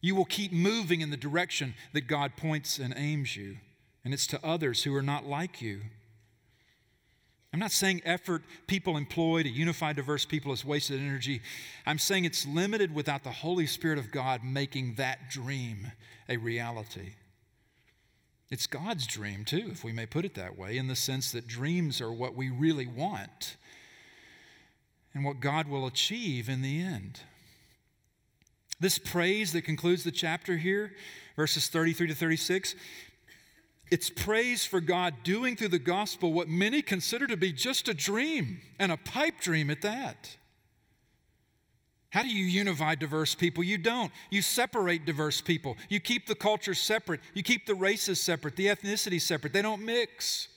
You 0.00 0.14
will 0.14 0.24
keep 0.24 0.50
moving 0.50 1.02
in 1.02 1.10
the 1.10 1.16
direction 1.16 1.74
that 1.92 2.06
God 2.06 2.36
points 2.36 2.78
and 2.78 2.94
aims 2.96 3.36
you, 3.36 3.58
and 4.04 4.14
it's 4.14 4.26
to 4.28 4.44
others 4.44 4.84
who 4.84 4.94
are 4.94 5.02
not 5.02 5.26
like 5.26 5.60
you. 5.60 5.82
I'm 7.52 7.60
not 7.60 7.72
saying 7.72 8.02
effort 8.04 8.42
people 8.66 8.96
employ 8.96 9.42
to 9.42 9.48
unify 9.48 9.94
diverse 9.94 10.24
people 10.26 10.52
is 10.52 10.64
wasted 10.64 11.00
energy. 11.00 11.40
I'm 11.86 11.98
saying 11.98 12.24
it's 12.24 12.46
limited 12.46 12.94
without 12.94 13.24
the 13.24 13.30
Holy 13.30 13.66
Spirit 13.66 13.98
of 13.98 14.10
God 14.10 14.44
making 14.44 14.94
that 14.94 15.30
dream 15.30 15.92
a 16.28 16.36
reality. 16.36 17.14
It's 18.50 18.66
God's 18.66 19.06
dream, 19.06 19.44
too, 19.44 19.68
if 19.70 19.82
we 19.82 19.92
may 19.92 20.06
put 20.06 20.24
it 20.24 20.34
that 20.34 20.58
way, 20.58 20.76
in 20.76 20.88
the 20.88 20.96
sense 20.96 21.32
that 21.32 21.46
dreams 21.46 22.00
are 22.00 22.12
what 22.12 22.34
we 22.34 22.50
really 22.50 22.86
want 22.86 23.56
and 25.14 25.24
what 25.24 25.40
God 25.40 25.68
will 25.68 25.86
achieve 25.86 26.48
in 26.48 26.62
the 26.62 26.80
end. 26.82 27.20
This 28.80 28.98
praise 28.98 29.52
that 29.52 29.62
concludes 29.62 30.04
the 30.04 30.12
chapter 30.12 30.56
here, 30.56 30.92
verses 31.34 31.68
33 31.68 32.08
to 32.08 32.14
36, 32.14 32.74
it's 33.90 34.10
praise 34.10 34.64
for 34.64 34.80
God 34.80 35.14
doing 35.22 35.56
through 35.56 35.68
the 35.68 35.78
gospel 35.78 36.32
what 36.32 36.48
many 36.48 36.82
consider 36.82 37.26
to 37.26 37.36
be 37.36 37.52
just 37.52 37.88
a 37.88 37.94
dream, 37.94 38.60
and 38.78 38.92
a 38.92 38.96
pipe 38.96 39.40
dream 39.40 39.70
at 39.70 39.82
that. 39.82 40.36
How 42.10 42.22
do 42.22 42.28
you 42.28 42.44
unify 42.44 42.94
diverse 42.94 43.34
people? 43.34 43.62
You 43.62 43.76
don't. 43.76 44.10
You 44.30 44.40
separate 44.40 45.04
diverse 45.04 45.40
people. 45.40 45.76
You 45.88 46.00
keep 46.00 46.26
the 46.26 46.34
cultures 46.34 46.78
separate. 46.78 47.20
You 47.34 47.42
keep 47.42 47.66
the 47.66 47.74
races 47.74 48.20
separate, 48.20 48.56
the 48.56 48.66
ethnicities 48.66 49.22
separate. 49.22 49.52
They 49.52 49.62
don't 49.62 49.84
mix. 49.84 50.48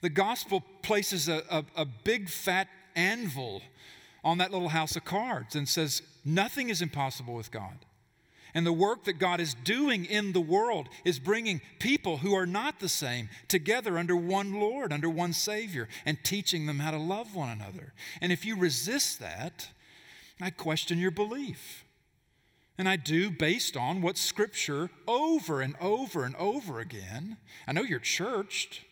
The 0.00 0.10
gospel 0.10 0.64
places 0.82 1.28
a, 1.28 1.42
a, 1.48 1.64
a 1.76 1.84
big 1.84 2.28
fat 2.28 2.66
anvil 2.96 3.62
on 4.24 4.38
that 4.38 4.50
little 4.50 4.70
house 4.70 4.96
of 4.96 5.04
cards 5.04 5.54
and 5.54 5.68
says, 5.68 6.02
Nothing 6.24 6.68
is 6.68 6.82
impossible 6.82 7.34
with 7.34 7.50
God. 7.50 7.76
And 8.54 8.66
the 8.66 8.72
work 8.72 9.04
that 9.04 9.14
God 9.14 9.40
is 9.40 9.54
doing 9.54 10.04
in 10.04 10.32
the 10.32 10.40
world 10.40 10.88
is 11.04 11.18
bringing 11.18 11.62
people 11.78 12.18
who 12.18 12.34
are 12.34 12.46
not 12.46 12.80
the 12.80 12.88
same 12.88 13.30
together 13.48 13.96
under 13.96 14.14
one 14.14 14.52
Lord, 14.60 14.92
under 14.92 15.08
one 15.08 15.32
Savior, 15.32 15.88
and 16.04 16.22
teaching 16.22 16.66
them 16.66 16.78
how 16.78 16.90
to 16.90 16.98
love 16.98 17.34
one 17.34 17.48
another. 17.48 17.94
And 18.20 18.30
if 18.30 18.44
you 18.44 18.56
resist 18.56 19.20
that, 19.20 19.68
I 20.40 20.50
question 20.50 20.98
your 20.98 21.10
belief. 21.10 21.84
And 22.76 22.88
I 22.88 22.96
do 22.96 23.30
based 23.30 23.76
on 23.76 24.02
what 24.02 24.18
Scripture 24.18 24.90
over 25.06 25.60
and 25.60 25.74
over 25.80 26.24
and 26.24 26.34
over 26.36 26.80
again. 26.80 27.36
I 27.66 27.72
know 27.72 27.82
you're 27.82 28.00
churched, 28.00 28.82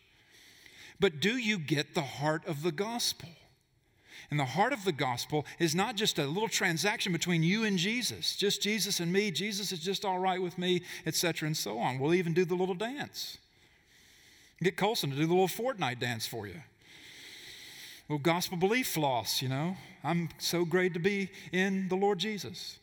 but 0.99 1.19
do 1.19 1.35
you 1.37 1.59
get 1.59 1.93
the 1.93 2.01
heart 2.01 2.45
of 2.47 2.63
the 2.63 2.71
gospel? 2.71 3.29
And 4.31 4.39
the 4.39 4.45
heart 4.45 4.71
of 4.71 4.85
the 4.85 4.93
gospel 4.93 5.45
is 5.59 5.75
not 5.75 5.97
just 5.97 6.17
a 6.17 6.25
little 6.25 6.47
transaction 6.47 7.11
between 7.11 7.43
you 7.43 7.65
and 7.65 7.77
Jesus, 7.77 8.37
just 8.37 8.61
Jesus 8.61 9.01
and 9.01 9.11
me. 9.11 9.29
Jesus 9.29 9.73
is 9.73 9.79
just 9.79 10.05
all 10.05 10.19
right 10.19 10.41
with 10.41 10.57
me, 10.57 10.83
etc., 11.05 11.47
and 11.47 11.55
so 11.55 11.77
on. 11.77 11.99
We'll 11.99 12.13
even 12.13 12.33
do 12.33 12.45
the 12.45 12.55
little 12.55 12.73
dance. 12.73 13.37
Get 14.63 14.77
Colson 14.77 15.09
to 15.09 15.17
do 15.17 15.25
the 15.25 15.33
little 15.33 15.49
Fortnite 15.49 15.99
dance 15.99 16.25
for 16.25 16.47
you. 16.47 16.61
Little 18.07 18.23
gospel 18.23 18.57
belief 18.57 18.87
floss, 18.87 19.41
you 19.41 19.49
know. 19.49 19.75
I'm 20.01 20.29
so 20.37 20.63
great 20.63 20.93
to 20.93 20.99
be 20.99 21.29
in 21.51 21.89
the 21.89 21.95
Lord 21.95 22.19
Jesus. 22.19 22.77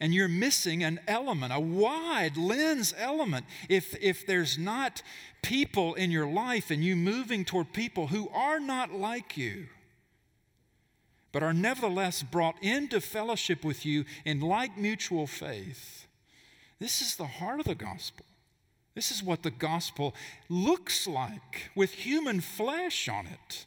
And 0.00 0.14
you're 0.14 0.28
missing 0.28 0.82
an 0.84 1.00
element, 1.06 1.52
a 1.52 1.60
wide 1.60 2.38
lens 2.38 2.94
element. 2.96 3.44
If, 3.68 3.94
if 4.00 4.26
there's 4.26 4.56
not 4.56 5.02
people 5.42 5.94
in 5.94 6.10
your 6.10 6.26
life 6.26 6.70
and 6.70 6.82
you 6.82 6.96
moving 6.96 7.44
toward 7.44 7.74
people 7.74 8.06
who 8.06 8.30
are 8.30 8.60
not 8.60 8.92
like 8.92 9.36
you, 9.36 9.66
but 11.32 11.42
are 11.42 11.52
nevertheless 11.52 12.22
brought 12.22 12.62
into 12.62 13.00
fellowship 13.00 13.64
with 13.64 13.84
you 13.84 14.04
in 14.24 14.40
like 14.40 14.78
mutual 14.78 15.26
faith. 15.26 16.06
This 16.78 17.00
is 17.00 17.16
the 17.16 17.26
heart 17.26 17.60
of 17.60 17.66
the 17.66 17.74
gospel. 17.74 18.24
This 18.94 19.10
is 19.10 19.22
what 19.22 19.42
the 19.42 19.50
gospel 19.50 20.14
looks 20.48 21.06
like 21.06 21.70
with 21.74 21.92
human 21.92 22.40
flesh 22.40 23.08
on 23.08 23.26
it. 23.26 23.66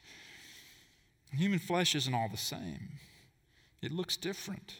Human 1.33 1.59
flesh 1.59 1.95
isn't 1.95 2.13
all 2.13 2.27
the 2.29 2.37
same, 2.37 2.99
it 3.81 3.91
looks 3.91 4.17
different. 4.17 4.77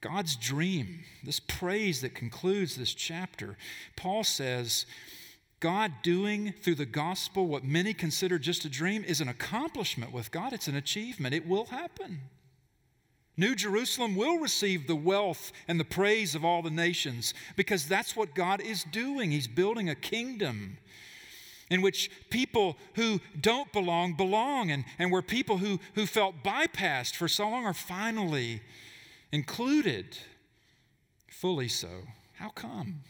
God's 0.00 0.36
dream, 0.36 1.00
this 1.22 1.40
praise 1.40 2.02
that 2.02 2.14
concludes 2.14 2.76
this 2.76 2.92
chapter, 2.92 3.56
Paul 3.96 4.22
says, 4.22 4.84
God 5.60 5.92
doing 6.02 6.54
through 6.60 6.74
the 6.74 6.86
gospel 6.86 7.46
what 7.46 7.64
many 7.64 7.94
consider 7.94 8.38
just 8.38 8.64
a 8.64 8.68
dream 8.68 9.04
is 9.04 9.20
an 9.20 9.28
accomplishment 9.28 10.12
with 10.12 10.30
God. 10.30 10.52
It's 10.52 10.68
an 10.68 10.76
achievement. 10.76 11.34
It 11.34 11.48
will 11.48 11.66
happen. 11.66 12.20
New 13.36 13.54
Jerusalem 13.54 14.14
will 14.14 14.38
receive 14.38 14.86
the 14.86 14.94
wealth 14.94 15.52
and 15.66 15.80
the 15.80 15.84
praise 15.84 16.34
of 16.34 16.44
all 16.44 16.62
the 16.62 16.70
nations 16.70 17.34
because 17.56 17.86
that's 17.86 18.14
what 18.14 18.34
God 18.34 18.60
is 18.60 18.84
doing. 18.84 19.30
He's 19.30 19.48
building 19.48 19.88
a 19.88 19.94
kingdom 19.94 20.78
in 21.70 21.82
which 21.82 22.10
people 22.30 22.76
who 22.94 23.20
don't 23.40 23.72
belong 23.72 24.14
belong, 24.14 24.70
and, 24.70 24.84
and 24.98 25.10
where 25.10 25.22
people 25.22 25.58
who, 25.58 25.80
who 25.94 26.06
felt 26.06 26.44
bypassed 26.44 27.16
for 27.16 27.26
so 27.26 27.48
long 27.48 27.64
are 27.64 27.74
finally 27.74 28.60
included, 29.32 30.18
fully 31.28 31.68
so. 31.68 32.02
How 32.34 32.50
come? 32.50 33.00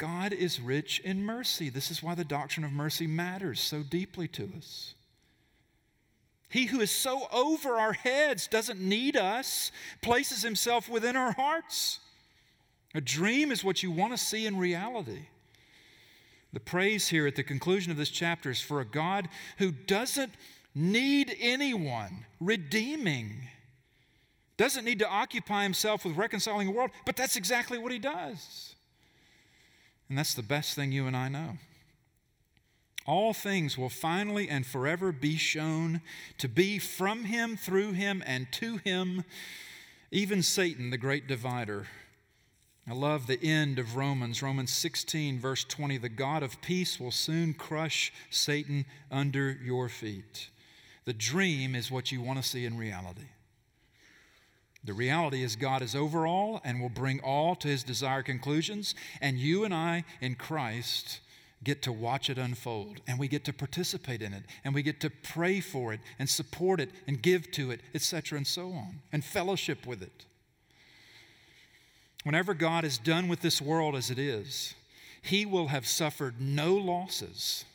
God 0.00 0.32
is 0.32 0.62
rich 0.62 0.98
in 1.00 1.22
mercy. 1.22 1.68
This 1.68 1.90
is 1.90 2.02
why 2.02 2.14
the 2.14 2.24
doctrine 2.24 2.64
of 2.64 2.72
mercy 2.72 3.06
matters 3.06 3.60
so 3.60 3.82
deeply 3.82 4.26
to 4.28 4.50
us. 4.56 4.94
He 6.48 6.64
who 6.64 6.80
is 6.80 6.90
so 6.90 7.28
over 7.30 7.74
our 7.74 7.92
heads 7.92 8.46
doesn't 8.46 8.80
need 8.80 9.14
us, 9.14 9.70
places 10.00 10.42
himself 10.42 10.88
within 10.88 11.16
our 11.16 11.32
hearts. 11.32 12.00
A 12.94 13.00
dream 13.02 13.52
is 13.52 13.62
what 13.62 13.82
you 13.82 13.90
want 13.90 14.14
to 14.14 14.16
see 14.16 14.46
in 14.46 14.56
reality. 14.56 15.26
The 16.54 16.60
praise 16.60 17.08
here 17.08 17.26
at 17.26 17.36
the 17.36 17.42
conclusion 17.42 17.92
of 17.92 17.98
this 17.98 18.08
chapter 18.08 18.50
is 18.50 18.60
for 18.60 18.80
a 18.80 18.86
God 18.86 19.28
who 19.58 19.70
doesn't 19.70 20.32
need 20.74 21.36
anyone 21.38 22.24
redeeming, 22.40 23.48
doesn't 24.56 24.86
need 24.86 25.00
to 25.00 25.08
occupy 25.08 25.62
himself 25.62 26.06
with 26.06 26.16
reconciling 26.16 26.68
the 26.68 26.72
world, 26.72 26.90
but 27.04 27.16
that's 27.16 27.36
exactly 27.36 27.76
what 27.76 27.92
he 27.92 27.98
does. 27.98 28.74
And 30.10 30.18
that's 30.18 30.34
the 30.34 30.42
best 30.42 30.74
thing 30.74 30.90
you 30.90 31.06
and 31.06 31.16
I 31.16 31.28
know. 31.28 31.58
All 33.06 33.32
things 33.32 33.78
will 33.78 33.88
finally 33.88 34.48
and 34.48 34.66
forever 34.66 35.12
be 35.12 35.36
shown 35.36 36.02
to 36.38 36.48
be 36.48 36.80
from 36.80 37.24
him, 37.24 37.56
through 37.56 37.92
him, 37.92 38.22
and 38.26 38.50
to 38.52 38.78
him, 38.78 39.24
even 40.10 40.42
Satan, 40.42 40.90
the 40.90 40.98
great 40.98 41.28
divider. 41.28 41.86
I 42.88 42.92
love 42.92 43.28
the 43.28 43.40
end 43.40 43.78
of 43.78 43.94
Romans, 43.94 44.42
Romans 44.42 44.72
16, 44.72 45.38
verse 45.38 45.62
20. 45.62 45.96
The 45.98 46.08
God 46.08 46.42
of 46.42 46.60
peace 46.60 46.98
will 46.98 47.12
soon 47.12 47.54
crush 47.54 48.12
Satan 48.30 48.86
under 49.12 49.52
your 49.52 49.88
feet. 49.88 50.50
The 51.04 51.12
dream 51.12 51.76
is 51.76 51.90
what 51.90 52.10
you 52.10 52.20
want 52.20 52.42
to 52.42 52.48
see 52.48 52.64
in 52.64 52.76
reality. 52.76 53.28
The 54.82 54.94
reality 54.94 55.42
is, 55.42 55.56
God 55.56 55.82
is 55.82 55.94
over 55.94 56.26
all 56.26 56.60
and 56.64 56.80
will 56.80 56.88
bring 56.88 57.20
all 57.20 57.54
to 57.56 57.68
his 57.68 57.82
desired 57.82 58.24
conclusions, 58.24 58.94
and 59.20 59.38
you 59.38 59.64
and 59.64 59.74
I 59.74 60.04
in 60.20 60.36
Christ 60.36 61.20
get 61.62 61.82
to 61.82 61.92
watch 61.92 62.30
it 62.30 62.38
unfold, 62.38 63.00
and 63.06 63.18
we 63.18 63.28
get 63.28 63.44
to 63.44 63.52
participate 63.52 64.22
in 64.22 64.32
it, 64.32 64.44
and 64.64 64.74
we 64.74 64.82
get 64.82 65.00
to 65.00 65.10
pray 65.10 65.60
for 65.60 65.92
it, 65.92 66.00
and 66.18 66.28
support 66.28 66.80
it, 66.80 66.90
and 67.06 67.20
give 67.20 67.50
to 67.52 67.70
it, 67.70 67.80
etc., 67.94 68.38
and 68.38 68.46
so 68.46 68.72
on, 68.72 69.00
and 69.12 69.22
fellowship 69.22 69.86
with 69.86 70.00
it. 70.02 70.24
Whenever 72.24 72.54
God 72.54 72.84
is 72.84 72.96
done 72.96 73.28
with 73.28 73.40
this 73.40 73.60
world 73.60 73.94
as 73.94 74.10
it 74.10 74.18
is, 74.18 74.74
he 75.20 75.44
will 75.44 75.68
have 75.68 75.86
suffered 75.86 76.40
no 76.40 76.74
losses, 76.74 77.66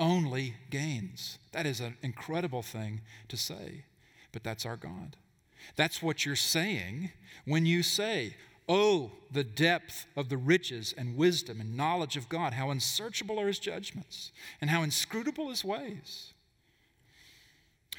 only 0.00 0.54
gains. 0.70 1.38
That 1.52 1.66
is 1.66 1.78
an 1.78 1.96
incredible 2.02 2.62
thing 2.62 3.02
to 3.28 3.36
say, 3.36 3.84
but 4.32 4.42
that's 4.42 4.66
our 4.66 4.76
God. 4.76 5.16
That's 5.76 6.02
what 6.02 6.24
you're 6.24 6.36
saying 6.36 7.12
when 7.44 7.66
you 7.66 7.82
say, 7.82 8.34
Oh, 8.68 9.12
the 9.30 9.44
depth 9.44 10.06
of 10.16 10.30
the 10.30 10.38
riches 10.38 10.94
and 10.96 11.16
wisdom 11.16 11.60
and 11.60 11.76
knowledge 11.76 12.16
of 12.16 12.30
God. 12.30 12.54
How 12.54 12.70
unsearchable 12.70 13.38
are 13.38 13.46
his 13.46 13.58
judgments 13.58 14.32
and 14.60 14.70
how 14.70 14.82
inscrutable 14.82 15.50
his 15.50 15.64
ways. 15.64 16.32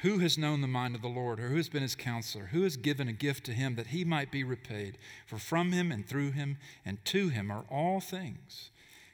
Who 0.00 0.18
has 0.18 0.36
known 0.36 0.60
the 0.60 0.66
mind 0.66 0.94
of 0.94 1.02
the 1.02 1.08
Lord, 1.08 1.40
or 1.40 1.48
who 1.48 1.56
has 1.56 1.70
been 1.70 1.82
his 1.82 1.94
counselor? 1.94 2.46
Who 2.46 2.64
has 2.64 2.76
given 2.76 3.08
a 3.08 3.12
gift 3.12 3.46
to 3.46 3.52
him 3.52 3.76
that 3.76 3.88
he 3.88 4.04
might 4.04 4.30
be 4.30 4.44
repaid? 4.44 4.98
For 5.26 5.38
from 5.38 5.72
him 5.72 5.90
and 5.90 6.06
through 6.06 6.32
him 6.32 6.58
and 6.84 7.02
to 7.06 7.28
him 7.28 7.50
are 7.50 7.64
all 7.70 8.00
things. 8.00 8.70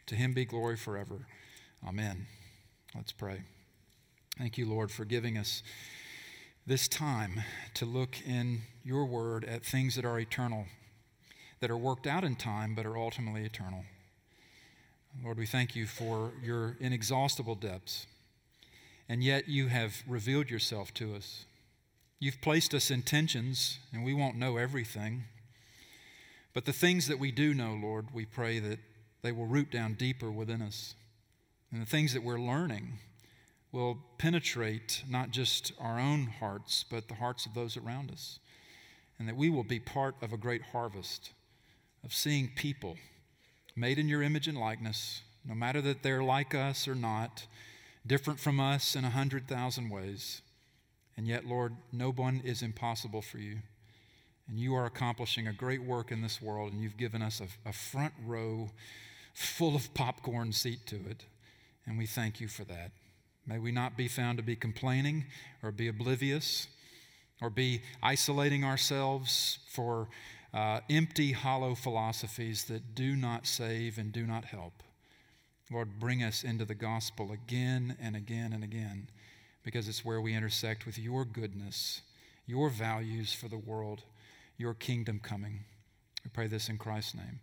To 0.07 0.17
him 0.17 0.33
be 0.33 0.45
glory 0.45 0.77
forever. 0.77 1.27
Amen. 1.87 2.27
Let's 2.95 3.13
pray. 3.13 3.43
Thank 4.39 4.59
you, 4.59 4.67
Lord, 4.67 4.91
for 4.91 5.05
giving 5.05 5.39
us 5.39 5.63
this 6.67 6.89
time 6.89 7.43
to 7.75 7.85
look 7.85 8.17
in 8.27 8.63
your 8.85 9.05
word 9.05 9.45
at 9.45 9.65
things 9.65 9.97
that 9.97 10.05
are 10.05 10.19
eternal, 10.19 10.67
that 11.61 11.71
are 11.71 11.77
worked 11.77 12.07
out 12.07 12.25
in 12.25 12.37
time, 12.37 12.75
but 12.75 12.87
are 12.87 12.97
ultimately 12.97 13.45
eternal. 13.45 13.85
Lord, 15.23 15.39
we 15.39 15.47
thank 15.47 15.77
you 15.77 15.87
for 15.87 16.33
your 16.43 16.77
inexhaustible 16.81 17.57
depths 17.57 18.07
and 19.09 19.23
yet 19.23 19.47
you 19.47 19.69
have 19.69 20.03
revealed 20.07 20.49
yourself 20.49 20.95
to 20.95 21.15
us. 21.15 21.45
You've 22.19 22.41
placed 22.41 22.73
us 22.73 22.91
in 22.91 23.03
tensions, 23.03 23.79
and 23.93 24.05
we 24.05 24.15
won't 24.15 24.39
know 24.39 24.57
everything. 24.57 25.25
But 26.55 26.65
the 26.65 26.73
things 26.73 27.09
that 27.09 27.19
we 27.19 27.31
do 27.31 27.53
know, 27.53 27.79
Lord, 27.81 28.07
we 28.15 28.25
pray 28.25 28.59
that 28.61 28.79
they 29.23 29.31
will 29.31 29.45
root 29.45 29.71
down 29.71 29.95
deeper 29.95 30.31
within 30.31 30.63
us. 30.63 30.95
And 31.71 31.83
the 31.83 31.87
things 31.87 32.15
that 32.15 32.23
we're 32.23 32.39
learning 32.39 33.01
will 33.73 33.99
penetrate 34.19 35.03
not 35.09 35.31
just 35.31 35.73
our 35.81 35.99
own 35.99 36.27
hearts, 36.27 36.85
but 36.89 37.09
the 37.09 37.15
hearts 37.15 37.47
of 37.47 37.55
those 37.55 37.77
around 37.77 38.11
us. 38.11 38.39
And 39.19 39.27
that 39.29 39.37
we 39.37 39.49
will 39.49 39.65
be 39.65 39.81
part 39.81 40.15
of 40.21 40.33
a 40.33 40.37
great 40.37 40.63
harvest 40.63 41.33
of 42.05 42.13
seeing 42.13 42.51
people 42.55 42.97
made 43.75 43.99
in 43.99 44.09
your 44.09 44.23
image 44.23 44.47
and 44.47 44.59
likeness, 44.59 45.23
no 45.45 45.55
matter 45.55 45.81
that 45.81 46.03
they're 46.03 46.23
like 46.23 46.55
us 46.55 46.87
or 46.87 46.95
not 46.95 47.47
different 48.07 48.39
from 48.39 48.61
us 48.61 48.95
in 48.95 49.05
a 49.05 49.11
hundred 49.11 49.49
thousand 49.49 49.89
ways. 49.89 50.43
And 51.17 51.27
yet, 51.27 51.47
Lord, 51.47 51.75
no 51.93 52.11
one 52.11 52.43
is 52.45 52.63
impossible 52.63 53.23
for 53.23 53.39
you. 53.39 53.59
And 54.49 54.59
you 54.59 54.75
are 54.75 54.87
accomplishing 54.87 55.47
a 55.47 55.53
great 55.53 55.83
work 55.83 56.11
in 56.11 56.21
this 56.21 56.43
world, 56.43 56.73
and 56.73 56.83
you've 56.83 56.97
given 56.97 57.23
us 57.23 57.41
a, 57.41 57.69
a 57.69 57.73
front 57.73 58.13
row 58.27 58.71
full 59.33 59.77
of 59.77 59.95
popcorn 59.95 60.53
seat 60.53 60.87
to 60.87 60.97
it. 61.09 61.25
And 61.87 61.97
we 61.97 62.07
thank 62.07 62.41
you 62.41 62.49
for 62.49 62.65
that. 62.65 62.91
May 63.47 63.59
we 63.59 63.73
not 63.73 63.97
be 63.97 64.09
found 64.09 64.39
to 64.39 64.45
be 64.45 64.57
complaining 64.57 65.27
or 65.63 65.73
be 65.73 65.89
oblivious 65.89 66.69
or 67.41 67.51
be 67.51 67.83
isolating 68.03 68.65
ourselves 68.65 69.59
for 69.69 70.09
uh, 70.55 70.81
empty, 70.89 71.33
hollow 71.33 71.75
philosophies 71.75 72.65
that 72.65 72.95
do 72.95 73.17
not 73.17 73.47
save 73.47 73.99
and 73.99 74.13
do 74.13 74.27
not 74.27 74.45
help. 74.45 74.83
Lord, 75.71 75.99
bring 75.99 76.23
us 76.23 76.45
into 76.45 76.65
the 76.65 76.75
gospel 76.75 77.33
again 77.33 77.97
and 78.01 78.15
again 78.15 78.53
and 78.53 78.63
again 78.63 79.09
because 79.65 79.89
it's 79.89 80.05
where 80.05 80.21
we 80.21 80.35
intersect 80.35 80.87
with 80.87 80.99
your 80.99 81.25
goodness, 81.25 82.03
your 82.47 82.69
values 82.69 83.33
for 83.33 83.49
the 83.49 83.59
world, 83.59 84.03
your 84.59 84.75
kingdom 84.75 85.19
coming. 85.23 85.65
We 86.25 86.31
pray 86.31 86.47
this 86.47 86.69
in 86.69 86.79
Christ's 86.79 87.15
name. 87.15 87.41